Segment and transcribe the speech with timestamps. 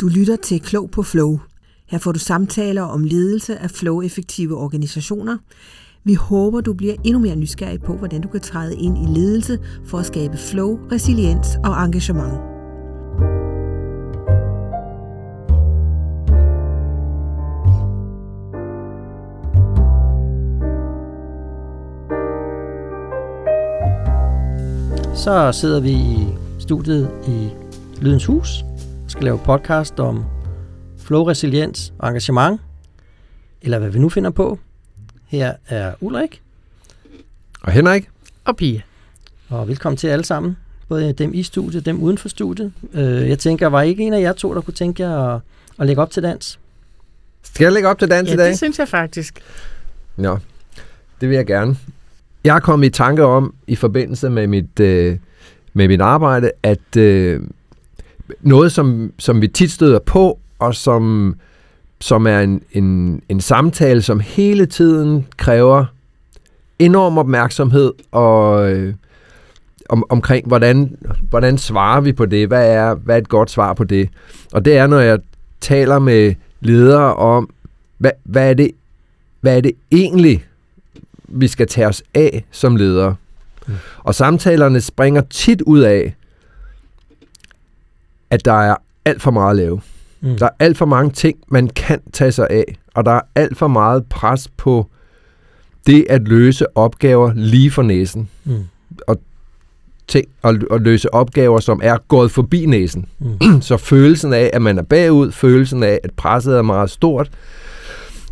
[0.00, 1.38] Du lytter til Klog på Flow.
[1.86, 5.38] Her får du samtaler om ledelse af flow-effektive organisationer.
[6.04, 9.58] Vi håber, du bliver endnu mere nysgerrig på, hvordan du kan træde ind i ledelse
[9.84, 12.34] for at skabe flow, resiliens og engagement.
[25.16, 26.26] Så sidder vi i
[26.58, 27.48] studiet i
[28.00, 28.64] Lydens Hus
[29.14, 30.24] skal lave podcast om
[30.98, 32.60] flow, resiliens og engagement,
[33.62, 34.58] eller hvad vi nu finder på.
[35.26, 36.42] Her er Ulrik,
[37.62, 38.08] Og Henrik?
[38.44, 38.80] Og Pia.
[39.48, 40.56] og velkommen til alle sammen.
[40.88, 42.72] Både dem i studiet, dem uden for studiet.
[42.94, 45.40] Øh, jeg tænker, var ikke en af jer to, der kunne tænke jer at,
[45.80, 46.58] at lægge op til dans?
[47.42, 48.48] Skal jeg lægge op til dans Ja, i dag?
[48.48, 49.40] det synes jeg faktisk.
[50.18, 50.34] Ja,
[51.20, 51.76] det vil jeg gerne.
[52.44, 55.18] Jeg er kommet i tanke om, i forbindelse med mit, øh,
[55.72, 57.40] med mit arbejde, at øh,
[58.40, 61.34] noget, som, som vi tit støder på, og som,
[62.00, 65.84] som er en, en, en samtale, som hele tiden kræver
[66.78, 68.94] enorm opmærksomhed og øh,
[69.88, 70.96] om, omkring, hvordan,
[71.30, 72.48] hvordan svarer vi på det?
[72.48, 74.08] Hvad er, hvad er et godt svar på det?
[74.52, 75.18] Og det er, når jeg
[75.60, 77.50] taler med ledere om,
[77.98, 78.70] hvad, hvad, er det,
[79.40, 80.44] hvad er det egentlig,
[81.28, 83.14] vi skal tage os af som ledere?
[83.66, 83.74] Mm.
[83.98, 86.14] Og samtalerne springer tit ud af,
[88.34, 89.80] at der er alt for meget at lave.
[90.20, 90.36] Mm.
[90.38, 93.58] Der er alt for mange ting, man kan tage sig af, og der er alt
[93.58, 94.86] for meget pres på
[95.86, 98.28] det at løse opgaver lige for næsen.
[98.44, 98.64] Mm.
[100.08, 103.06] Ting, og, og løse opgaver, som er gået forbi næsen.
[103.18, 103.62] Mm.
[103.68, 107.30] Så følelsen af, at man er bagud, følelsen af, at presset er meget stort,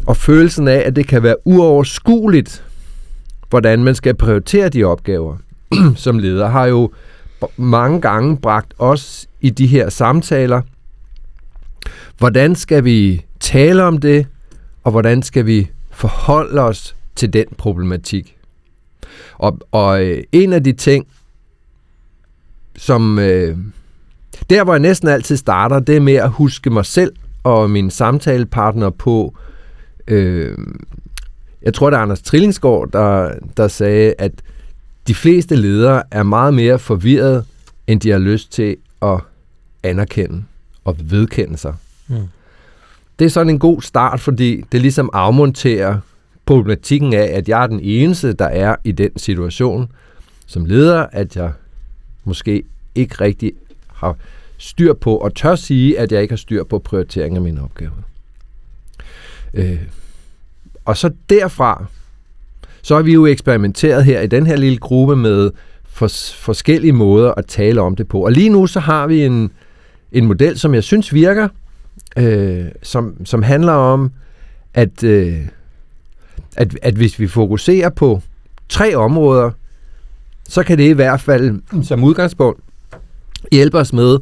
[0.06, 2.64] og følelsen af, at det kan være uoverskueligt,
[3.50, 5.36] hvordan man skal prioritere de opgaver
[5.96, 6.90] som leder, har jo
[7.56, 10.62] mange gange bragt os i de her samtaler.
[12.18, 14.26] Hvordan skal vi tale om det,
[14.84, 18.36] og hvordan skal vi forholde os til den problematik?
[19.34, 21.06] Og, og øh, en af de ting,
[22.76, 23.56] som øh,
[24.50, 27.12] der hvor jeg næsten altid starter, det er med at huske mig selv
[27.44, 29.34] og min samtalepartner på,
[30.08, 30.58] øh,
[31.62, 34.32] jeg tror det er Anders Trillingsgaard, der, der sagde, at
[35.06, 37.44] de fleste ledere er meget mere forvirret,
[37.86, 39.20] end de har lyst til at
[39.82, 40.44] anerkende
[40.84, 41.74] og vedkende sig.
[42.08, 42.16] Mm.
[43.18, 45.98] Det er sådan en god start, fordi det ligesom afmonterer
[46.46, 49.92] problematikken af, at jeg er den eneste, der er i den situation
[50.46, 51.52] som leder, at jeg
[52.24, 52.62] måske
[52.94, 53.52] ikke rigtig
[53.94, 54.16] har
[54.58, 57.92] styr på, og tør sige, at jeg ikke har styr på prioritering af mine opgaver.
[59.54, 59.82] Øh,
[60.84, 61.84] og så derfra,
[62.82, 65.50] så har vi jo eksperimenteret her i den her lille gruppe med
[65.84, 68.24] fors- forskellige måder at tale om det på.
[68.24, 69.50] Og lige nu så har vi en,
[70.12, 71.48] en model, som jeg synes virker,
[72.16, 74.10] øh, som, som handler om,
[74.74, 75.36] at, øh,
[76.56, 78.22] at, at hvis vi fokuserer på
[78.68, 79.50] tre områder,
[80.48, 82.60] så kan det i hvert fald som udgangspunkt
[83.52, 84.18] hjælpe os med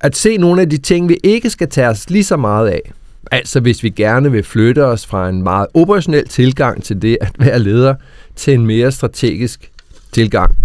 [0.00, 2.92] at se nogle af de ting, vi ikke skal tage os lige så meget af.
[3.30, 7.32] Altså hvis vi gerne vil flytte os fra en meget operationel tilgang til det at
[7.38, 7.94] være leder,
[8.36, 9.70] til en mere strategisk
[10.12, 10.56] tilgang,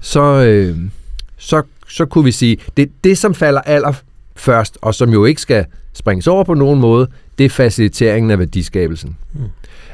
[0.00, 0.76] så, øh,
[1.36, 3.92] så, så kunne vi sige, det, det som falder aller
[4.36, 7.08] først, og som jo ikke skal springes over på nogen måde,
[7.38, 9.16] det er faciliteringen af værdiskabelsen.
[9.32, 9.40] Mm.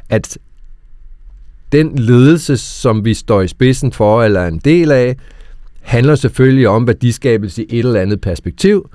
[0.09, 0.39] At
[1.73, 5.17] den ledelse, som vi står i spidsen for, eller er en del af,
[5.81, 8.91] handler selvfølgelig om værdiskabelse i et eller andet perspektiv,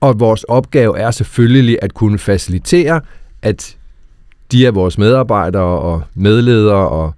[0.00, 3.00] og vores opgave er selvfølgelig at kunne facilitere,
[3.42, 3.76] at
[4.52, 7.12] de af vores medarbejdere og medledere og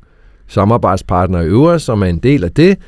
[0.47, 2.78] samarbejdspartnere i øvrigt, som er en del af det,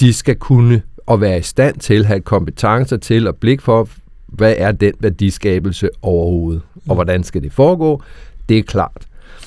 [0.00, 3.88] de skal kunne og være i stand til at have kompetencer til og blik for,
[4.26, 8.02] hvad er den værdiskabelse overhovedet, og hvordan skal det foregå,
[8.48, 9.06] det er klart.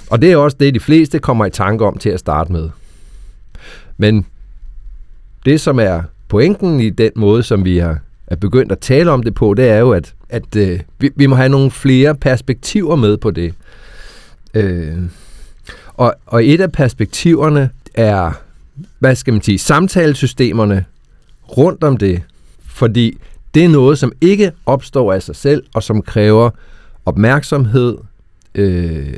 [0.10, 2.70] Og det er også det, de fleste kommer i tanke om til at starte med.
[3.98, 4.26] Men
[5.46, 8.00] det, som er pointen i den måde, som vi har
[8.34, 11.26] er begyndt at tale om det på, det er jo, at, at øh, vi, vi
[11.26, 13.54] må have nogle flere perspektiver med på det.
[14.54, 14.98] Øh,
[15.94, 18.32] og, og et af perspektiverne er,
[19.00, 20.86] hvad skal man sige, samtalesystemerne
[21.58, 22.22] rundt om det.
[22.66, 23.18] Fordi
[23.54, 26.50] det er noget, som ikke opstår af sig selv, og som kræver
[27.06, 27.98] opmærksomhed,
[28.56, 29.14] øh,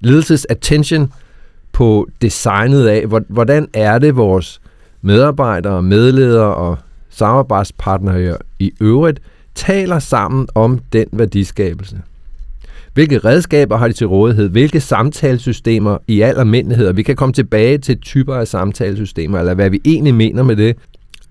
[0.00, 1.12] ledelses attention
[1.72, 4.60] på designet af, hvordan er det vores
[5.02, 6.78] medarbejdere, medledere og
[7.16, 9.20] samarbejdspartnere i øvrigt
[9.54, 12.00] taler sammen om den værdiskabelse.
[12.94, 14.48] Hvilke redskaber har de til rådighed?
[14.48, 16.88] Hvilke samtalesystemer i al almindelighed?
[16.88, 20.56] Og vi kan komme tilbage til typer af samtalesystemer, eller hvad vi egentlig mener med
[20.56, 20.76] det.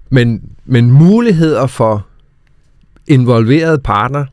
[0.09, 2.05] Men, men muligheder for
[3.07, 4.25] involverede partner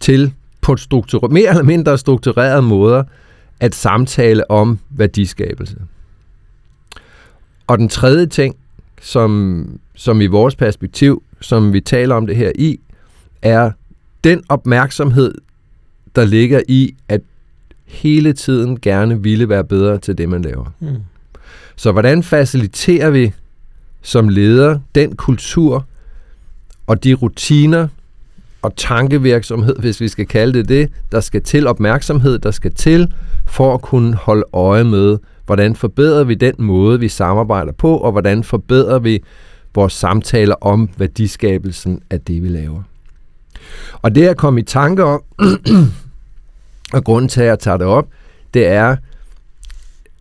[0.00, 3.04] til på struktur- mere eller mindre strukturerede måder
[3.60, 5.76] at samtale om værdiskabelse.
[7.66, 8.56] Og den tredje ting,
[9.04, 12.80] som, som i vores perspektiv, som vi taler om det her i,
[13.42, 13.70] er
[14.24, 15.34] den opmærksomhed,
[16.16, 17.20] der ligger i, at
[17.84, 20.74] hele tiden gerne ville være bedre til det, man laver.
[20.80, 20.96] Mm.
[21.76, 23.32] Så hvordan faciliterer vi
[24.02, 25.86] som leder den kultur
[26.86, 27.88] og de rutiner
[28.62, 33.14] og tankevirksomhed, hvis vi skal kalde det det, der skal til opmærksomhed, der skal til
[33.46, 38.12] for at kunne holde øje med, hvordan forbedrer vi den måde, vi samarbejder på, og
[38.12, 39.22] hvordan forbedrer vi
[39.74, 42.82] vores samtaler om værdiskabelsen af det, vi laver.
[44.02, 45.22] Og det jeg kom i tanke om,
[46.94, 48.08] og grunden til, at jeg tager det op,
[48.54, 48.96] det er,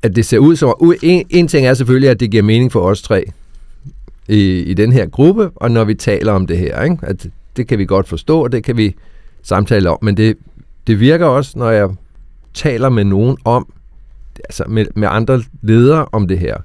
[0.04, 0.74] at det ser ud som,
[1.04, 3.26] en, en ting er selvfølgelig, at det giver mening for os tre
[4.28, 6.98] i, i den her gruppe, og når vi taler om det her, ikke?
[7.02, 7.28] at
[7.58, 8.96] det kan vi godt forstå, og det kan vi
[9.44, 10.38] samtale om, men det,
[10.88, 11.90] det virker også, når jeg
[12.54, 13.74] taler med nogen om,
[14.44, 16.58] altså med, med andre ledere om det her,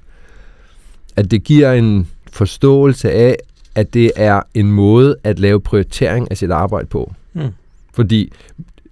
[1.15, 3.35] at det giver en forståelse af,
[3.75, 7.13] at det er en måde at lave prioritering af sit arbejde på.
[7.33, 7.41] Mm.
[7.93, 8.31] Fordi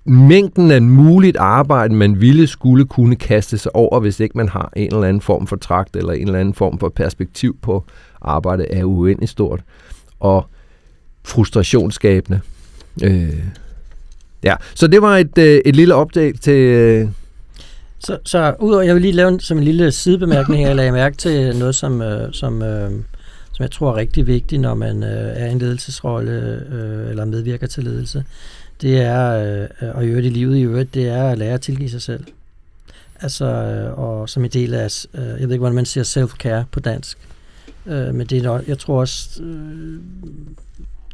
[0.06, 4.72] mængden af muligt arbejde, man ville skulle kunne kaste sig over, hvis ikke man har
[4.76, 7.84] en eller anden form for trakt eller en eller anden form for perspektiv på
[8.22, 9.62] arbejdet, er uendeligt stort.
[10.20, 10.46] Og
[11.24, 12.40] frustrationsskabende.
[13.04, 13.44] Øh,
[14.44, 16.54] ja, så det var et, øh, et lille update til...
[16.54, 17.08] Øh,
[18.08, 21.18] så, så udover, jeg vil lige lave en, som en lille sidebemærkning, jeg lagde mærke
[21.18, 22.92] til øh, noget, som, øh, som, øh,
[23.52, 26.32] som jeg tror er rigtig vigtigt, når man øh, er i en ledelsesrolle
[26.72, 28.24] øh, eller medvirker til ledelse.
[28.82, 29.30] Det er,
[29.82, 32.02] øh, og i øvrigt i livet i øvrigt, det er at lære at tilgive sig
[32.02, 32.24] selv.
[33.22, 36.64] Altså, øh, og som en del af, øh, jeg ved ikke, hvordan man siger self-care
[36.72, 37.18] på dansk,
[37.86, 40.00] øh, men det er noget, jeg tror også, øh,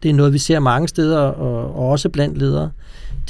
[0.03, 2.71] det er noget, vi ser mange steder, og, og også blandt ledere,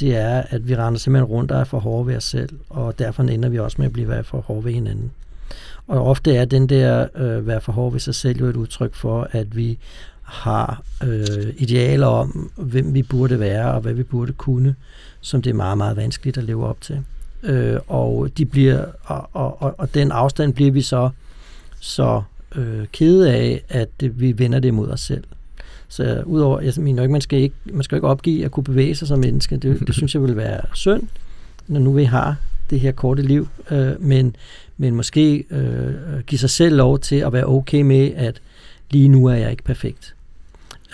[0.00, 2.98] det er, at vi render simpelthen rundt og er for hårde ved os selv, og
[2.98, 5.10] derfor ender vi også med at blive for hårde ved hinanden.
[5.86, 8.94] Og ofte er den der øh, være for hård ved sig selv jo et udtryk
[8.94, 9.78] for, at vi
[10.22, 14.74] har øh, idealer om, hvem vi burde være og hvad vi burde kunne,
[15.20, 17.04] som det er meget, meget vanskeligt at leve op til.
[17.42, 21.10] Øh, og de bliver og, og, og, og den afstand bliver vi så
[21.80, 22.22] så
[22.54, 25.24] øh, kede af, at vi vender det mod os selv.
[25.88, 28.94] Så udover, jeg mener ikke, man skal ikke, man skal ikke opgive at kunne bevæge
[28.94, 29.56] sig som menneske.
[29.56, 31.02] Det, det synes jeg vil være synd,
[31.66, 32.36] når nu vi har
[32.70, 33.48] det her korte liv.
[33.70, 34.36] Øh, men,
[34.76, 38.40] men måske øh, give sig selv lov til at være okay med, at
[38.90, 40.14] lige nu er jeg ikke perfekt.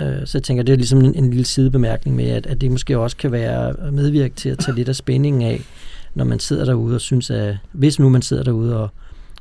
[0.00, 2.70] Øh, så jeg tænker, det er ligesom en, en lille sidebemærkning med, at, at det
[2.70, 5.60] måske også kan være medvirke til at tage lidt af spændingen af,
[6.14, 8.88] når man sidder derude og synes, at hvis nu man sidder derude og,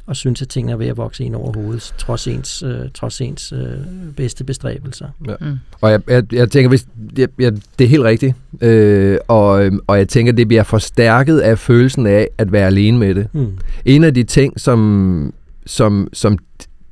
[0.10, 3.22] og synes, at tingene er ved at vokse ind over hovedet, trods ens, øh, trods
[3.22, 3.78] ens øh,
[4.18, 5.08] bedste bestræbelser.
[5.28, 5.34] Ja.
[5.42, 5.58] Mm.
[5.82, 6.86] Og jeg, jeg, jeg tænker, hvis,
[7.18, 11.60] jeg, jeg, det er helt rigtigt, øh, og, og jeg tænker, det bliver forstærket af
[11.60, 13.28] følelsen af at være alene med det.
[13.34, 13.58] Mm.
[13.86, 15.34] En af de ting, som,
[15.66, 16.38] som, som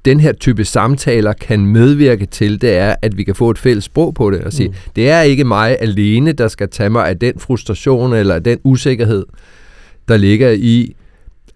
[0.06, 3.84] den her type samtaler kan medvirke til, det er, at vi kan få et fælles
[3.84, 4.76] sprog på det og sige, mm.
[4.96, 9.26] det er ikke mig alene, der skal tage mig af den frustration eller den usikkerhed,
[10.08, 10.96] der ligger i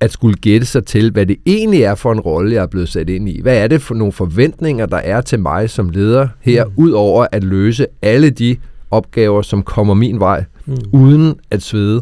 [0.01, 2.89] at skulle gætte sig til, hvad det egentlig er for en rolle, jeg er blevet
[2.89, 3.42] sat ind i.
[3.42, 6.71] Hvad er det for nogle forventninger, der er til mig som leder her, mm.
[6.75, 8.57] ud over at løse alle de
[8.92, 10.77] opgaver, som kommer min vej, mm.
[10.92, 12.01] uden at svede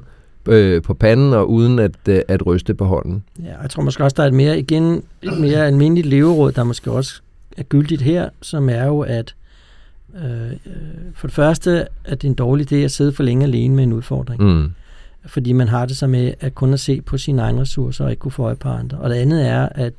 [0.50, 3.24] øh, på panden og uden at, øh, at ryste på hånden.
[3.44, 6.64] Ja, jeg tror måske også, der er et mere, igen, et mere almindeligt leveråd, der
[6.64, 7.22] måske også
[7.58, 9.36] er gyldigt her, som er jo, at
[10.16, 10.52] øh,
[11.16, 13.84] for det første, at det er en dårlig idé at sidde for længe alene med
[13.84, 14.44] en udfordring.
[14.44, 14.72] Mm.
[15.26, 18.12] Fordi man har det så med at kun at se på sine egne ressourcer og
[18.12, 18.98] ikke kunne få øje på andre.
[18.98, 19.94] Og det andet er, at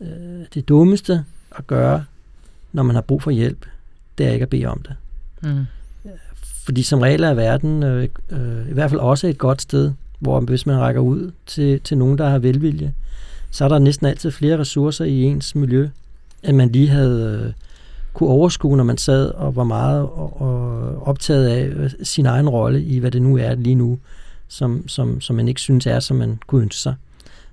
[0.00, 0.08] øh,
[0.54, 1.24] det dummeste
[1.58, 2.04] at gøre,
[2.72, 3.66] når man har brug for hjælp,
[4.18, 4.94] det er ikke at bede om det.
[5.42, 5.64] Mm.
[6.64, 10.40] Fordi som regel er verden øh, øh, i hvert fald også et godt sted, hvor
[10.40, 12.94] hvis man rækker ud til, til nogen, der har velvilje,
[13.50, 15.88] så er der næsten altid flere ressourcer i ens miljø,
[16.42, 17.52] end man lige havde øh,
[18.14, 22.48] kunne overskue, når man sad og var meget og, og optaget af øh, sin egen
[22.48, 23.98] rolle i, hvad det nu er lige nu,
[24.48, 26.94] som, som, som man ikke synes er, som man kunne ønske sig.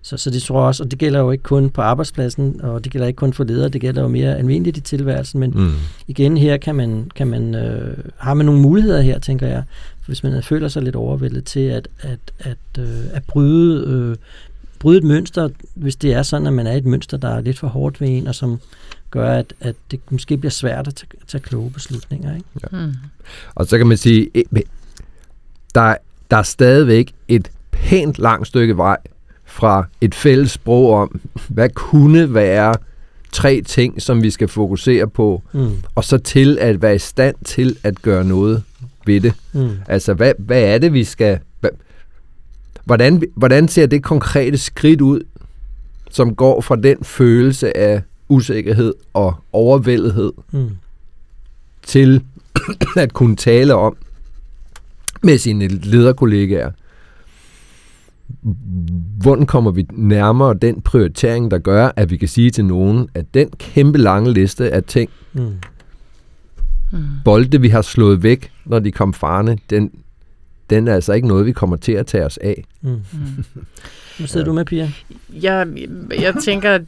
[0.01, 2.83] Så, så det tror jeg også, og det gælder jo ikke kun på arbejdspladsen, og
[2.83, 5.71] det gælder ikke kun for ledere, det gælder jo mere almindeligt i tilværelsen, men mm.
[6.07, 9.63] igen her kan man, kan man øh, har man nogle muligheder her, tænker jeg,
[10.05, 14.15] hvis man føler sig lidt overvældet til at, at, at, øh, at bryde, øh,
[14.79, 17.59] bryde et mønster, hvis det er sådan, at man er et mønster, der er lidt
[17.59, 18.59] for hårdt ved en, og som
[19.11, 22.35] gør, at, at det måske bliver svært at tage, tage kloge beslutninger.
[22.35, 22.47] Ikke?
[22.71, 22.85] Ja.
[22.85, 22.93] Mm.
[23.55, 24.29] Og så kan man sige,
[25.75, 25.95] der,
[26.31, 28.97] der er stadigvæk et pænt langt stykke vej
[29.45, 32.75] fra et fælles sprog om, hvad kunne være
[33.31, 35.71] tre ting, som vi skal fokusere på, mm.
[35.95, 38.63] og så til at være i stand til at gøre noget
[39.05, 39.33] ved det.
[39.53, 39.69] Mm.
[39.87, 41.39] Altså, hvad, hvad er det, vi skal...
[41.59, 41.69] Hvad,
[42.85, 45.21] hvordan, hvordan ser det konkrete skridt ud,
[46.09, 50.69] som går fra den følelse af usikkerhed og overvældethed Mm.
[51.83, 52.23] til
[52.97, 53.95] at kunne tale om
[55.25, 56.71] med sine lederkollegaer,
[59.21, 63.25] hvordan kommer vi nærmere den prioritering, der gør, at vi kan sige til nogen, at
[63.33, 65.41] den kæmpe lange liste af ting, Mm.
[66.91, 66.99] Mm.
[67.25, 69.91] bolde, vi har slået væk, når de kom farne, den,
[70.69, 72.63] den er altså ikke noget, vi kommer til at tage os af.
[72.81, 72.89] Mm.
[72.89, 72.99] Mm.
[74.17, 74.91] Hvad sidder du med, Pia?
[75.41, 75.67] Jeg,
[76.19, 76.79] jeg tænker,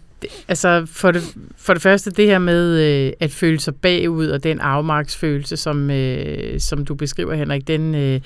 [0.48, 1.24] altså for det,
[1.58, 5.92] for det første det her med øh, at føle sig bagud, og den afmarksfølelse, som,
[5.92, 8.22] øh, som du beskriver, Henrik, den, øh,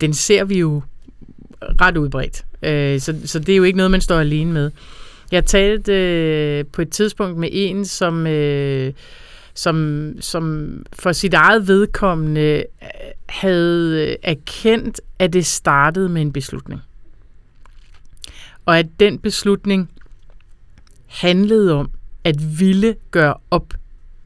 [0.00, 0.82] den ser vi jo
[1.60, 2.44] ret udbredt.
[2.62, 4.70] Øh, så, så det er jo ikke noget, man står alene med.
[5.32, 8.92] Jeg talte øh, på et tidspunkt med en, som, øh,
[9.54, 12.62] som, som for sit eget vedkommende øh,
[13.26, 16.80] havde øh, erkendt, at det startede med en beslutning.
[18.66, 19.90] Og at den beslutning
[21.10, 21.90] handlede om
[22.24, 23.74] at ville gøre op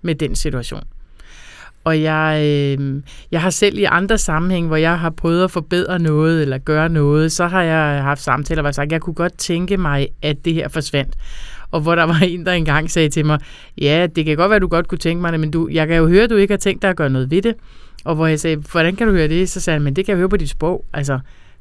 [0.02, 0.82] med den situation.
[1.84, 5.98] Og jeg, øh, jeg har selv i andre sammenhæng, hvor jeg har prøvet at forbedre
[5.98, 9.38] noget eller gøre noget, så har jeg haft samtaler, hvor jeg sagt, jeg kunne godt
[9.38, 11.14] tænke mig, at det her forsvandt.
[11.70, 13.38] Og hvor der var en, der engang sagde til mig,
[13.80, 15.96] ja, det kan godt være, du godt kunne tænke mig det, men du, jeg kan
[15.96, 17.54] jo høre, at du ikke har tænkt dig at gøre noget ved det.
[18.04, 19.48] Og hvor jeg sagde, hvordan kan du høre det?
[19.48, 20.84] Så sagde han, men det kan jeg høre på dit sprog.
[20.92, 21.18] Altså,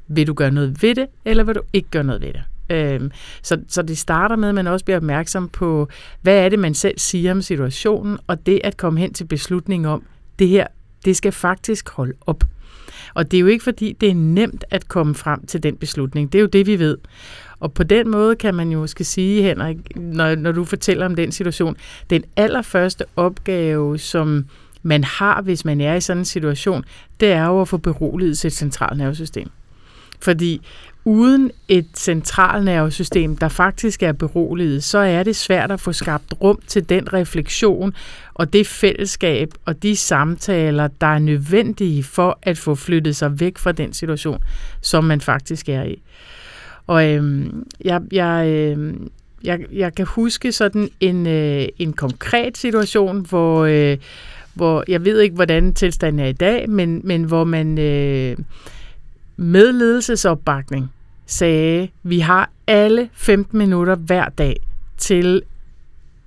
[0.08, 2.42] vil du gøre noget ved det, eller vil du ikke gøre noget ved det?
[2.70, 3.10] Øhm,
[3.42, 5.88] så, så det starter med, at man også bliver opmærksom på,
[6.22, 9.86] hvad er det, man selv siger om situationen, og det at komme hen til beslutningen
[9.86, 10.02] om,
[10.38, 10.66] det her,
[11.04, 12.44] det skal faktisk holde op.
[13.14, 16.32] Og det er jo ikke fordi, det er nemt at komme frem til den beslutning.
[16.32, 16.98] Det er jo det, vi ved.
[17.60, 21.14] Og på den måde kan man jo måske sige, Henrik, når, når du fortæller om
[21.14, 21.76] den situation,
[22.10, 24.46] den allerførste opgave, som
[24.82, 26.84] man har, hvis man er i sådan en situation,
[27.20, 29.50] det er jo at få beroliget sit centralnervesystem.
[30.20, 30.60] Fordi
[31.04, 36.58] uden et centralnervesystem, der faktisk er beroliget, så er det svært at få skabt rum
[36.66, 37.94] til den refleksion
[38.34, 43.58] og det fællesskab og de samtaler, der er nødvendige for at få flyttet sig væk
[43.58, 44.42] fra den situation,
[44.80, 46.02] som man faktisk er i.
[46.86, 49.10] Og øhm, jeg, jeg, øhm,
[49.44, 53.98] jeg, jeg kan huske sådan en, øh, en konkret situation, hvor, øh,
[54.54, 58.36] hvor jeg ved ikke, hvordan tilstanden er i dag, men, men hvor man øh,
[59.36, 60.92] med ledelsesopbakning
[61.26, 64.56] sagde, vi har alle 15 minutter hver dag
[64.96, 65.42] til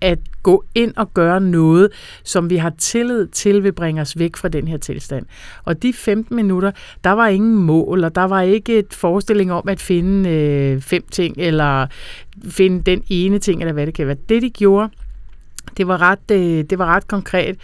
[0.02, 1.90] at gå ind og gøre noget,
[2.24, 5.26] som vi har tillid til vil bringe os væk fra den her tilstand.
[5.64, 6.72] Og de 15 minutter,
[7.04, 11.04] der var ingen mål, og der var ikke et forestilling om at finde øh, fem
[11.12, 11.88] ting, eller
[12.50, 14.18] finde den ene ting, eller hvad det kan være.
[14.30, 14.90] Det, de gjorde,
[15.78, 17.58] det var ret, øh, det var ret konkret.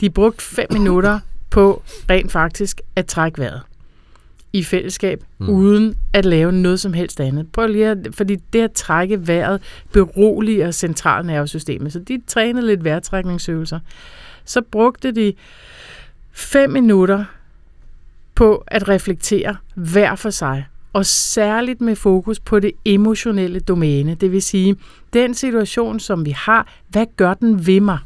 [0.00, 3.60] De brugte fem minutter på rent faktisk at trække vejret
[4.52, 5.48] i fællesskab, Mm.
[5.48, 7.52] uden at lave noget som helst andet.
[7.52, 11.92] Prøv lige at, fordi det at trække vejret beroliger centralnervesystemet.
[11.92, 13.80] Så de trænede lidt vejrtrækningsøvelser.
[14.44, 15.32] Så brugte de
[16.32, 17.24] fem minutter
[18.34, 20.66] på at reflektere hver for sig.
[20.92, 24.14] Og særligt med fokus på det emotionelle domæne.
[24.14, 24.76] Det vil sige,
[25.12, 27.98] den situation, som vi har, hvad gør den ved mig?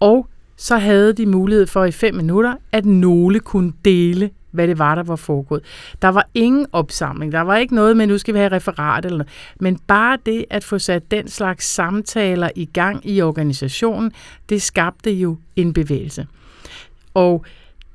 [0.00, 4.78] Og så havde de mulighed for i fem minutter, at nogle kunne dele, hvad det
[4.78, 5.62] var, der var foregået.
[6.02, 9.18] Der var ingen opsamling, der var ikke noget med, nu skal vi have referat eller
[9.18, 9.32] noget.
[9.60, 14.12] Men bare det at få sat den slags samtaler i gang i organisationen,
[14.48, 16.26] det skabte jo en bevægelse.
[17.14, 17.44] Og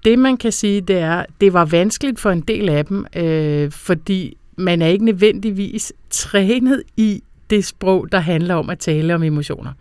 [0.05, 3.71] det man kan sige, det er, det var vanskeligt for en del af dem, øh,
[3.71, 9.23] fordi man er ikke nødvendigvis trænet i det sprog, der handler om at tale om
[9.23, 9.71] emotioner.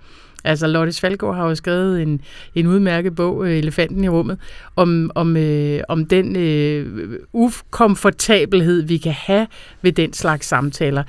[0.45, 2.21] Altså Lotte Svalgaard har jo skrevet en,
[2.54, 4.38] en udmærket bog, øh, Elefanten i rummet,
[4.76, 9.47] om, om, øh, om den øh, ukomfortabelhed, vi kan have
[9.83, 11.02] ved den slags samtaler.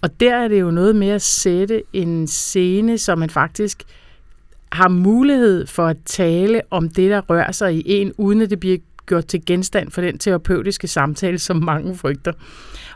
[0.00, 3.82] Og der er det jo noget med at sætte en scene, som man faktisk
[4.72, 8.60] har mulighed for at tale om det, der rører sig i en, uden at det
[8.60, 12.32] bliver gjort til genstand for den terapeutiske samtale, som mange frygter.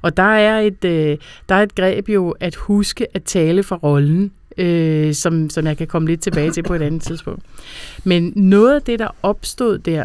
[0.03, 1.19] Og der er et, øh,
[1.49, 5.77] der er et greb jo at huske at tale for rollen, øh, som, som jeg
[5.77, 7.43] kan komme lidt tilbage til på et andet tidspunkt.
[8.05, 10.05] Men noget af det, der opstod der,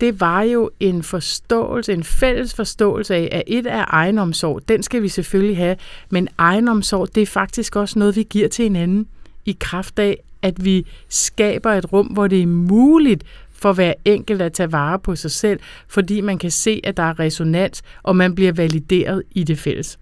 [0.00, 5.02] det var jo en forståelse, en fælles forståelse af, at et er egenomsorg, den skal
[5.02, 5.76] vi selvfølgelig have,
[6.10, 9.06] men egenomsorg, det er faktisk også noget, vi giver til hinanden
[9.44, 14.42] i kraft af, at vi skaber et rum, hvor det er muligt for hver enkelt
[14.42, 18.16] at tage vare på sig selv, fordi man kan se, at der er resonans, og
[18.16, 19.98] man bliver valideret i det fælles.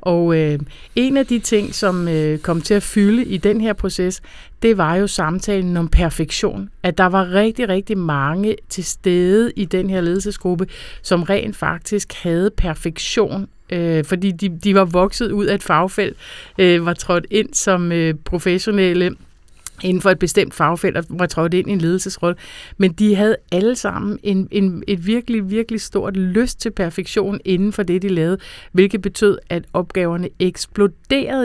[0.00, 0.58] Og øh,
[0.96, 4.22] en af de ting, som øh, kom til at fylde i den her proces,
[4.62, 6.70] det var jo samtalen om perfektion.
[6.82, 10.66] At der var rigtig, rigtig mange til stede i den her ledelsesgruppe,
[11.02, 16.16] som rent faktisk havde perfektion øh, fordi de, de var vokset ud af et fagfelt,
[16.58, 19.16] øh, var trådt ind som øh, professionelle
[19.82, 22.36] inden for et bestemt fagfelt og var trådt ind i en ledelsesrolle.
[22.78, 27.72] Men de havde alle sammen en, en, et virkelig, virkelig stort lyst til perfektion inden
[27.72, 28.38] for det, de lavede,
[28.72, 30.99] hvilket betød, at opgaverne eksploderede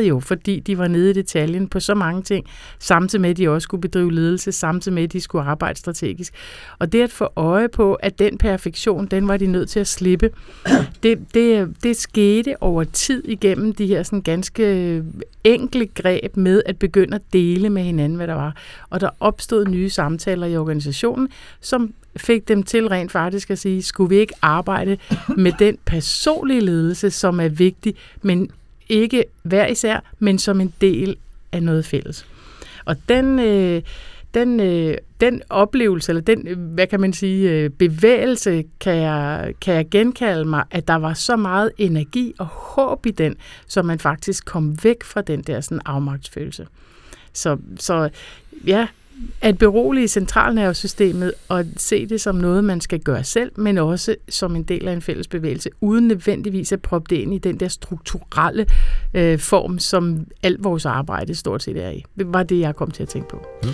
[0.08, 2.46] jo, fordi de var nede i detaljen på så mange ting,
[2.80, 6.34] samtidig med, at de også skulle bedrive ledelse, samtidig med, at de skulle arbejde strategisk.
[6.80, 9.88] Og det at få øje på, at den perfektion, den var de nødt til at
[9.88, 10.30] slippe,
[11.04, 15.04] det, det, det skete over tid igennem de her sådan ganske
[15.44, 18.56] enkle greb med at begynde at dele med hinanden, hvad der var.
[18.90, 21.30] Og der opstod nye samtaler i organisationen,
[21.62, 24.98] som fik dem til rent faktisk at sige, skulle vi ikke arbejde
[25.38, 28.50] med den personlige ledelse, som er vigtig, men
[28.90, 31.16] ikke hver især, men som en del
[31.52, 32.26] af noget fælles.
[32.86, 33.82] Og den, øh,
[34.34, 39.74] den, øh, den oplevelse, eller den, hvad kan man sige, øh, bevægelse, kan jeg, kan
[39.74, 43.36] jeg genkalde mig, at der var så meget energi og håb i den,
[43.68, 46.68] så man faktisk kom væk fra den der sådan afmagtsfølelse.
[47.34, 48.10] Så, så
[48.68, 48.88] ja,
[49.42, 54.56] at berolige centralnervesystemet og se det som noget, man skal gøre selv, men også som
[54.56, 57.68] en del af en fælles bevægelse, uden nødvendigvis at proppe det ind i den der
[57.68, 58.66] strukturelle
[59.14, 62.04] øh, form, som alt vores arbejde stort set er i.
[62.18, 63.46] Det var det, jeg kom til at tænke på.
[63.64, 63.70] Mm.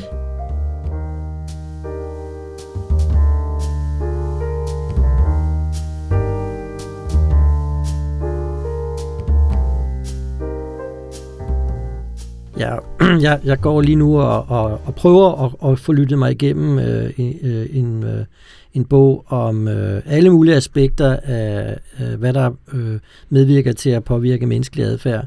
[12.57, 12.77] Ja,
[13.21, 16.79] jeg, jeg går lige nu og, og, og prøver at, at få lyttet mig igennem
[16.79, 18.25] øh, øh, en, øh,
[18.73, 24.03] en bog om øh, alle mulige aspekter af, øh, hvad der øh, medvirker til at
[24.03, 25.25] påvirke menneskelig adfærd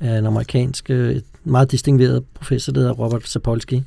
[0.00, 3.80] af en amerikansk, øh, meget distingueret professor, der hedder Robert Sapolsky.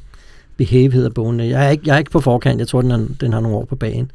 [0.58, 1.40] Behave hedder bogen.
[1.40, 3.58] Jeg er ikke, jeg er ikke på forkant, jeg tror, den har, den har nogle
[3.58, 4.12] år på banen.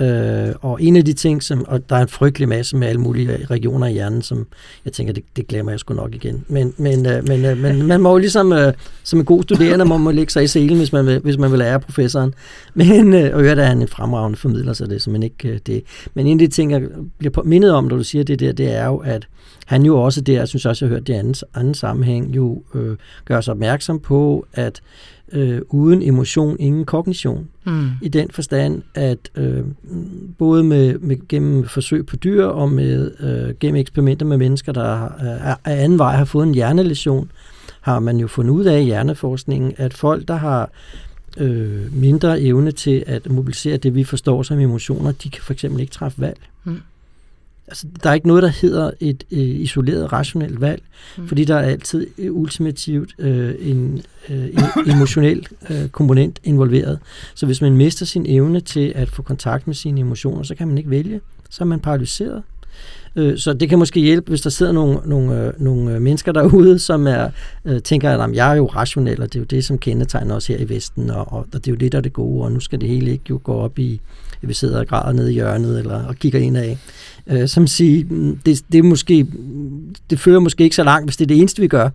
[0.00, 3.00] Øh, og en af de ting, som, og der er en frygtelig masse med alle
[3.00, 4.46] mulige regioner i hjernen, som
[4.84, 6.44] jeg tænker, det, det glemmer jeg sgu nok igen.
[6.48, 8.72] Men, men, øh, men, øh, men man må jo ligesom, øh,
[9.04, 11.50] som en god studerende, må man lægge sig i selen, hvis man vil, hvis man
[11.50, 12.34] vil lære professoren.
[12.74, 15.60] Men, øh, og øvrigt er han en fremragende formidler, så det er simpelthen ikke øh,
[15.66, 15.82] det.
[16.14, 16.82] Men en af de ting, jeg
[17.18, 19.26] bliver mindet om, når du siger det der, det er jo, at
[19.66, 22.36] han jo også der, jeg synes også, jeg har hørt det i anden, anden sammenhæng,
[22.36, 24.80] jo øh, gør sig opmærksom på, at
[25.32, 27.48] øh, uden emotion, ingen kognition.
[27.66, 27.88] Mm.
[28.02, 29.64] I den forstand, at øh,
[30.38, 35.04] både med, med gennem forsøg på dyr og med øh, gennem eksperimenter med mennesker, der
[35.04, 37.30] øh, af anden vej har fået en hjernelæsion,
[37.80, 40.70] har man jo fundet ud af i hjerneforskningen, at folk, der har
[41.36, 45.80] øh, mindre evne til at mobilisere det, vi forstår som emotioner, de kan for eksempel
[45.80, 46.38] ikke træffe valg.
[46.64, 46.80] Mm.
[47.70, 50.82] Altså, der er ikke noget, der hedder et øh, isoleret, rationelt valg,
[51.18, 51.28] mm.
[51.28, 54.44] fordi der er altid øh, ultimativt øh, en, øh,
[54.86, 56.98] en emotionel øh, komponent involveret.
[57.34, 60.68] Så hvis man mister sin evne til at få kontakt med sine emotioner, så kan
[60.68, 61.20] man ikke vælge.
[61.50, 62.42] Så er man paralyseret.
[63.16, 66.32] Øh, så det kan måske hjælpe, hvis der sidder nogle, nogle, øh, nogle øh, mennesker
[66.32, 67.30] derude, som er,
[67.64, 70.46] øh, tænker, at jeg er jo rationel, og det er jo det, som kendetegner os
[70.46, 72.60] her i Vesten, og, og det er jo det, der er det gode, og nu
[72.60, 74.00] skal det hele ikke jo gå op i,
[74.48, 76.78] vi sidder og græder nede i hjørnet, eller og kigger ind af.
[77.26, 78.04] Øh, som siger,
[78.46, 79.26] det, det, er måske,
[80.10, 81.88] det fører måske ikke så langt, hvis det er det eneste, vi gør.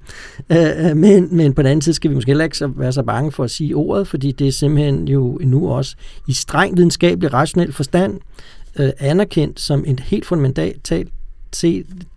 [0.51, 3.03] Øh, men, men på den anden side skal vi måske heller ikke så, være så
[3.03, 5.95] bange for at sige ordet, fordi det er simpelthen jo nu også
[6.27, 8.19] i streng videnskabelig, rationel forstand
[8.79, 11.11] øh, anerkendt som en helt fundamentalt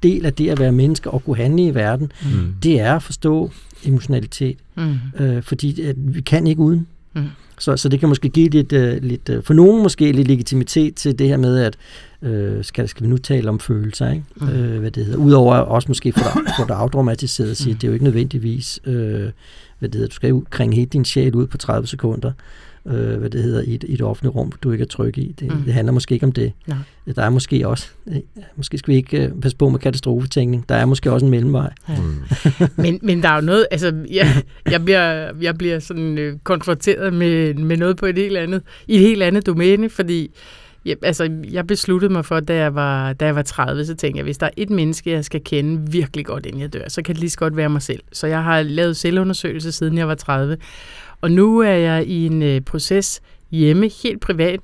[0.03, 2.55] del af det at være menneske og kunne handle i verden, mm.
[2.63, 3.51] det er at forstå
[3.85, 4.59] emotionalitet.
[4.77, 4.97] Mm.
[5.19, 6.87] Øh, fordi at vi kan ikke uden.
[7.13, 7.23] Mm.
[7.59, 10.95] Så, så det kan måske give lidt, uh, lidt uh, for nogen måske lidt legitimitet
[10.95, 11.77] til det her med, at
[12.23, 14.25] uh, skal, skal vi nu tale om følelser, ikke?
[14.37, 14.49] Mm.
[14.49, 15.19] Uh, hvad det hedder.
[15.19, 17.79] Udover også måske få det, få det afdramatiseret og sige, mm.
[17.79, 21.05] det er jo ikke nødvendigvis, uh, hvad det hedder, du skal jo kringe helt din
[21.05, 22.33] sjæl ud på 30 sekunder
[22.89, 25.35] øh, hvad det hedder, i et, i et offentligt rum, du ikke er tryg i.
[25.41, 25.63] Det, mm.
[25.63, 26.53] det handler måske ikke om det.
[26.67, 26.79] Nej.
[27.17, 28.17] Der er måske også, øh,
[28.57, 31.73] måske skal vi ikke øh, passe på med katastrofetænkning, der er måske også en mellemvej.
[31.89, 31.95] Ja.
[32.01, 32.23] Mm.
[32.83, 37.15] men, men der er jo noget, altså jeg, jeg, bliver, jeg bliver sådan øh, konfronteret
[37.15, 40.31] med, med noget på et helt andet, i et helt andet domæne, fordi
[40.89, 44.19] Ja, altså, jeg besluttede mig for, da jeg, var, da jeg var 30, så tænkte
[44.19, 47.03] jeg, hvis der er et menneske, jeg skal kende virkelig godt, inden jeg dør, så
[47.03, 48.03] kan det lige så godt være mig selv.
[48.13, 50.57] Så jeg har lavet selvundersøgelse, siden jeg var 30.
[51.21, 54.61] Og nu er jeg i en øh, proces hjemme, helt privat,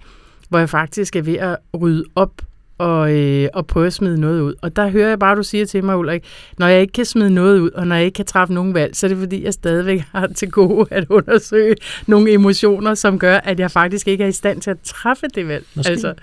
[0.48, 2.42] hvor jeg faktisk er ved at rydde op
[2.78, 4.54] og, øh, og prøve at smide noget ud.
[4.62, 6.24] Og der hører jeg bare, du siger til mig, Ulrik,
[6.58, 8.96] når jeg ikke kan smide noget ud, og når jeg ikke kan træffe nogen valg,
[8.96, 13.36] så er det fordi, jeg stadigvæk har til gode at undersøge nogle emotioner, som gør,
[13.36, 15.64] at jeg faktisk ikke er i stand til at træffe det valg.
[15.74, 15.90] Måske.
[15.90, 16.14] Altså,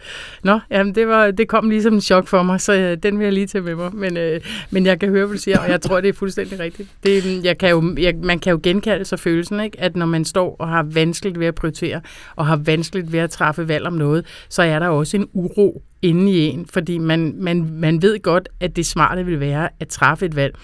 [0.44, 3.24] nå, jamen det, var, det kom ligesom en chok for mig, så øh, den vil
[3.24, 3.96] jeg lige tage med mig.
[3.96, 6.60] Men, øh, men jeg kan høre, hvad du siger, og jeg tror, det er fuldstændig
[6.60, 6.90] rigtigt.
[7.04, 9.80] Det, jeg kan jo, jeg, man kan jo genkalde sig følelsen, ikke?
[9.80, 12.02] at når man står og har vanskeligt ved at prioritere,
[12.36, 15.84] og har vanskeligt ved at træffe valg om noget, så er der også en uro
[16.02, 19.88] inde i en, fordi man, man, man ved godt, at det smarte vil være at
[19.88, 20.56] træffe et valg.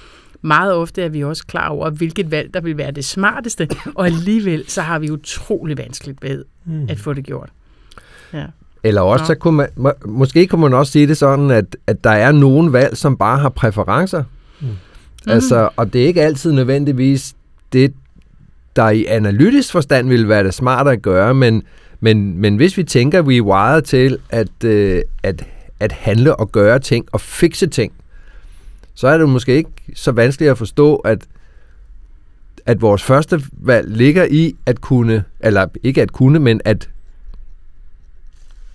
[0.41, 4.05] Meget ofte er vi også klar over, hvilket valg, der vil være det smarteste, og
[4.05, 6.85] alligevel så har vi utrolig vanskeligt ved Mm.
[6.89, 7.49] at få det gjort.
[8.33, 8.45] Ja.
[8.83, 12.03] Eller også, så kunne man, må, måske kunne man også sige det sådan, at, at
[12.03, 14.23] der er nogle valg, som bare har præferencer.
[14.59, 14.67] Mm.
[14.67, 14.73] Mm.
[15.31, 17.35] Altså, og det er ikke altid nødvendigvis
[17.73, 17.93] det,
[18.75, 21.63] der i analytisk forstand ville være det smarte at gøre, men,
[21.99, 25.45] men, men hvis vi tænker, at vi er wired til at, øh, at,
[25.79, 27.93] at handle og gøre ting og fikse ting,
[28.95, 31.25] så er det måske ikke så vanskeligt at forstå, at,
[32.65, 36.89] at vores første valg ligger i at kunne, eller ikke at kunne, men at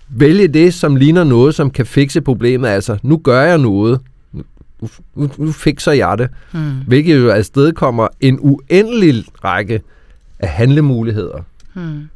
[0.09, 2.67] vælge det, som ligner noget, som kan fikse problemet.
[2.67, 3.99] Altså, nu gør jeg noget.
[4.31, 4.43] Nu,
[5.15, 6.29] nu, nu fikser jeg det.
[6.53, 6.79] Mm.
[6.87, 9.81] Hvilket jo afsted kommer en uendelig række
[10.39, 11.41] af handlemuligheder.
[11.73, 12.09] Mm.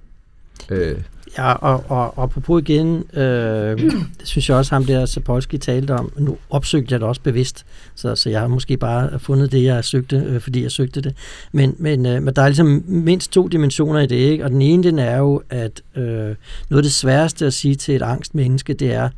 [0.69, 0.97] Øh,
[1.37, 3.79] Ja, og, og, og apropos igen, øh,
[4.19, 6.11] det synes jeg også, ham der Sapolsky talte om.
[6.17, 7.65] Nu opsøgte jeg det også bevidst,
[7.95, 11.15] så, så jeg har måske bare fundet det, jeg søgte, øh, fordi jeg søgte det.
[11.51, 14.43] Men, men, øh, men der er ligesom mindst to dimensioner i det, ikke?
[14.43, 16.35] Og den ene, den er jo, at øh, noget
[16.71, 19.09] af det sværeste at sige til et angstmenneske, det er,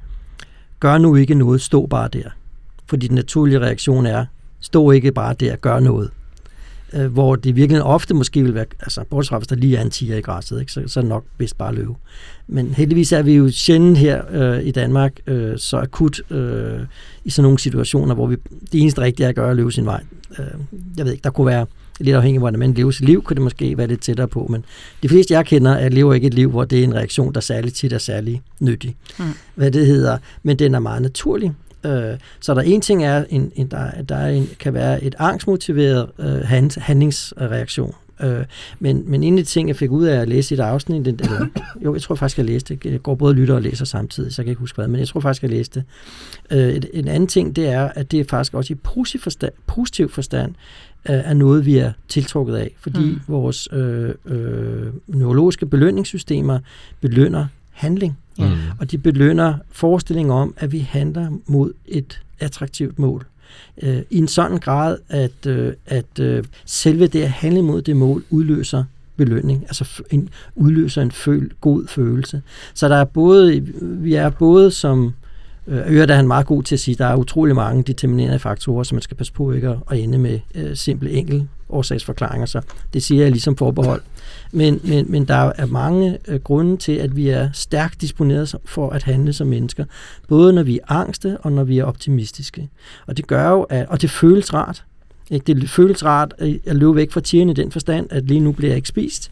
[0.80, 2.30] gør nu ikke noget, stå bare der.
[2.88, 4.26] Fordi den naturlige reaktion er,
[4.60, 6.10] stå ikke bare der, gør noget
[6.94, 9.82] øh, hvor det virkelig ofte måske vil være, altså bortset fra hvis der lige er
[9.82, 11.94] en tiger i græsset, ikke, så, så er det nok bedst bare at løbe.
[12.48, 16.80] Men heldigvis er vi jo sjældent her øh, i Danmark øh, så akut øh,
[17.26, 18.36] i sådan nogle situationer, hvor vi,
[18.72, 20.04] det eneste rigtige er at gøre er at løbe sin vej.
[20.40, 20.46] Øh,
[20.98, 21.66] jeg ved ikke, der kunne være
[22.00, 24.48] lidt afhængig af, hvordan man lever sit liv, kunne det måske være lidt tættere på,
[24.50, 24.66] men
[25.04, 27.40] de fleste, jeg kender, er, lever ikke et liv, hvor det er en reaktion, der
[27.40, 28.96] særligt tit er særlig nyttig.
[29.20, 29.26] Mm.
[29.56, 31.54] Hvad det hedder, men den er meget naturlig.
[31.86, 35.16] Øh, så der en ting er, en, en, der, der er en, kan være et
[35.20, 37.96] angstmotiveret øh, hand, handlingsreaktion.
[38.24, 38.46] Øh,
[38.80, 41.06] men, men en af de ting, jeg fik ud af at læse i et afsnit,
[41.06, 41.48] det, eller,
[41.86, 42.92] jo, jeg tror faktisk, jeg læste det.
[42.92, 45.00] Jeg går både og lytter og læser samtidig, så jeg kan ikke huske hvad, men
[45.00, 45.84] jeg tror faktisk, jeg læste
[46.50, 46.58] det.
[46.58, 49.54] Øh, et, en anden ting, det er, at det er faktisk også i positiv forstand,
[49.68, 50.56] positiv forstand
[51.10, 53.22] øh, er noget, vi er tiltrukket af, fordi mm.
[53.28, 56.60] vores øh, øh, neurologiske belønningssystemer
[57.02, 57.48] belønner
[57.80, 58.18] handling.
[58.40, 58.50] Ja.
[58.50, 58.56] mm.
[58.80, 63.26] Og de belønner forestillingen om, at vi handler mod et attraktivt mål.
[63.82, 67.96] Øh, I en sådan grad, at, øh, at øh, selve det at handle mod det
[67.96, 68.84] mål udløser
[69.18, 72.42] belønning, altså en, udløser en føl, god følelse.
[72.74, 75.14] Så der er både, vi er både som,
[75.70, 78.84] Øh, Øret er han meget god til at sige, der er utrolig mange determinerende faktorer,
[78.84, 82.62] som man skal passe på ikke at, ende med øh, simple enkel årsagsforklaringer, så
[82.94, 84.02] det siger jeg ligesom forbehold.
[84.52, 88.90] Men, men, men der er mange øh, grunde til, at vi er stærkt disponeret for
[88.90, 89.86] at handle som mennesker.
[90.28, 92.70] Både når vi er angste, og når vi er optimistiske.
[93.08, 94.84] Og det gør jo, at, og det føles rart.
[95.30, 95.54] Ikke?
[95.54, 98.52] Det føles rart øh, at løbe væk fra tieren i den forstand, at lige nu
[98.52, 99.32] bliver jeg ikke spist.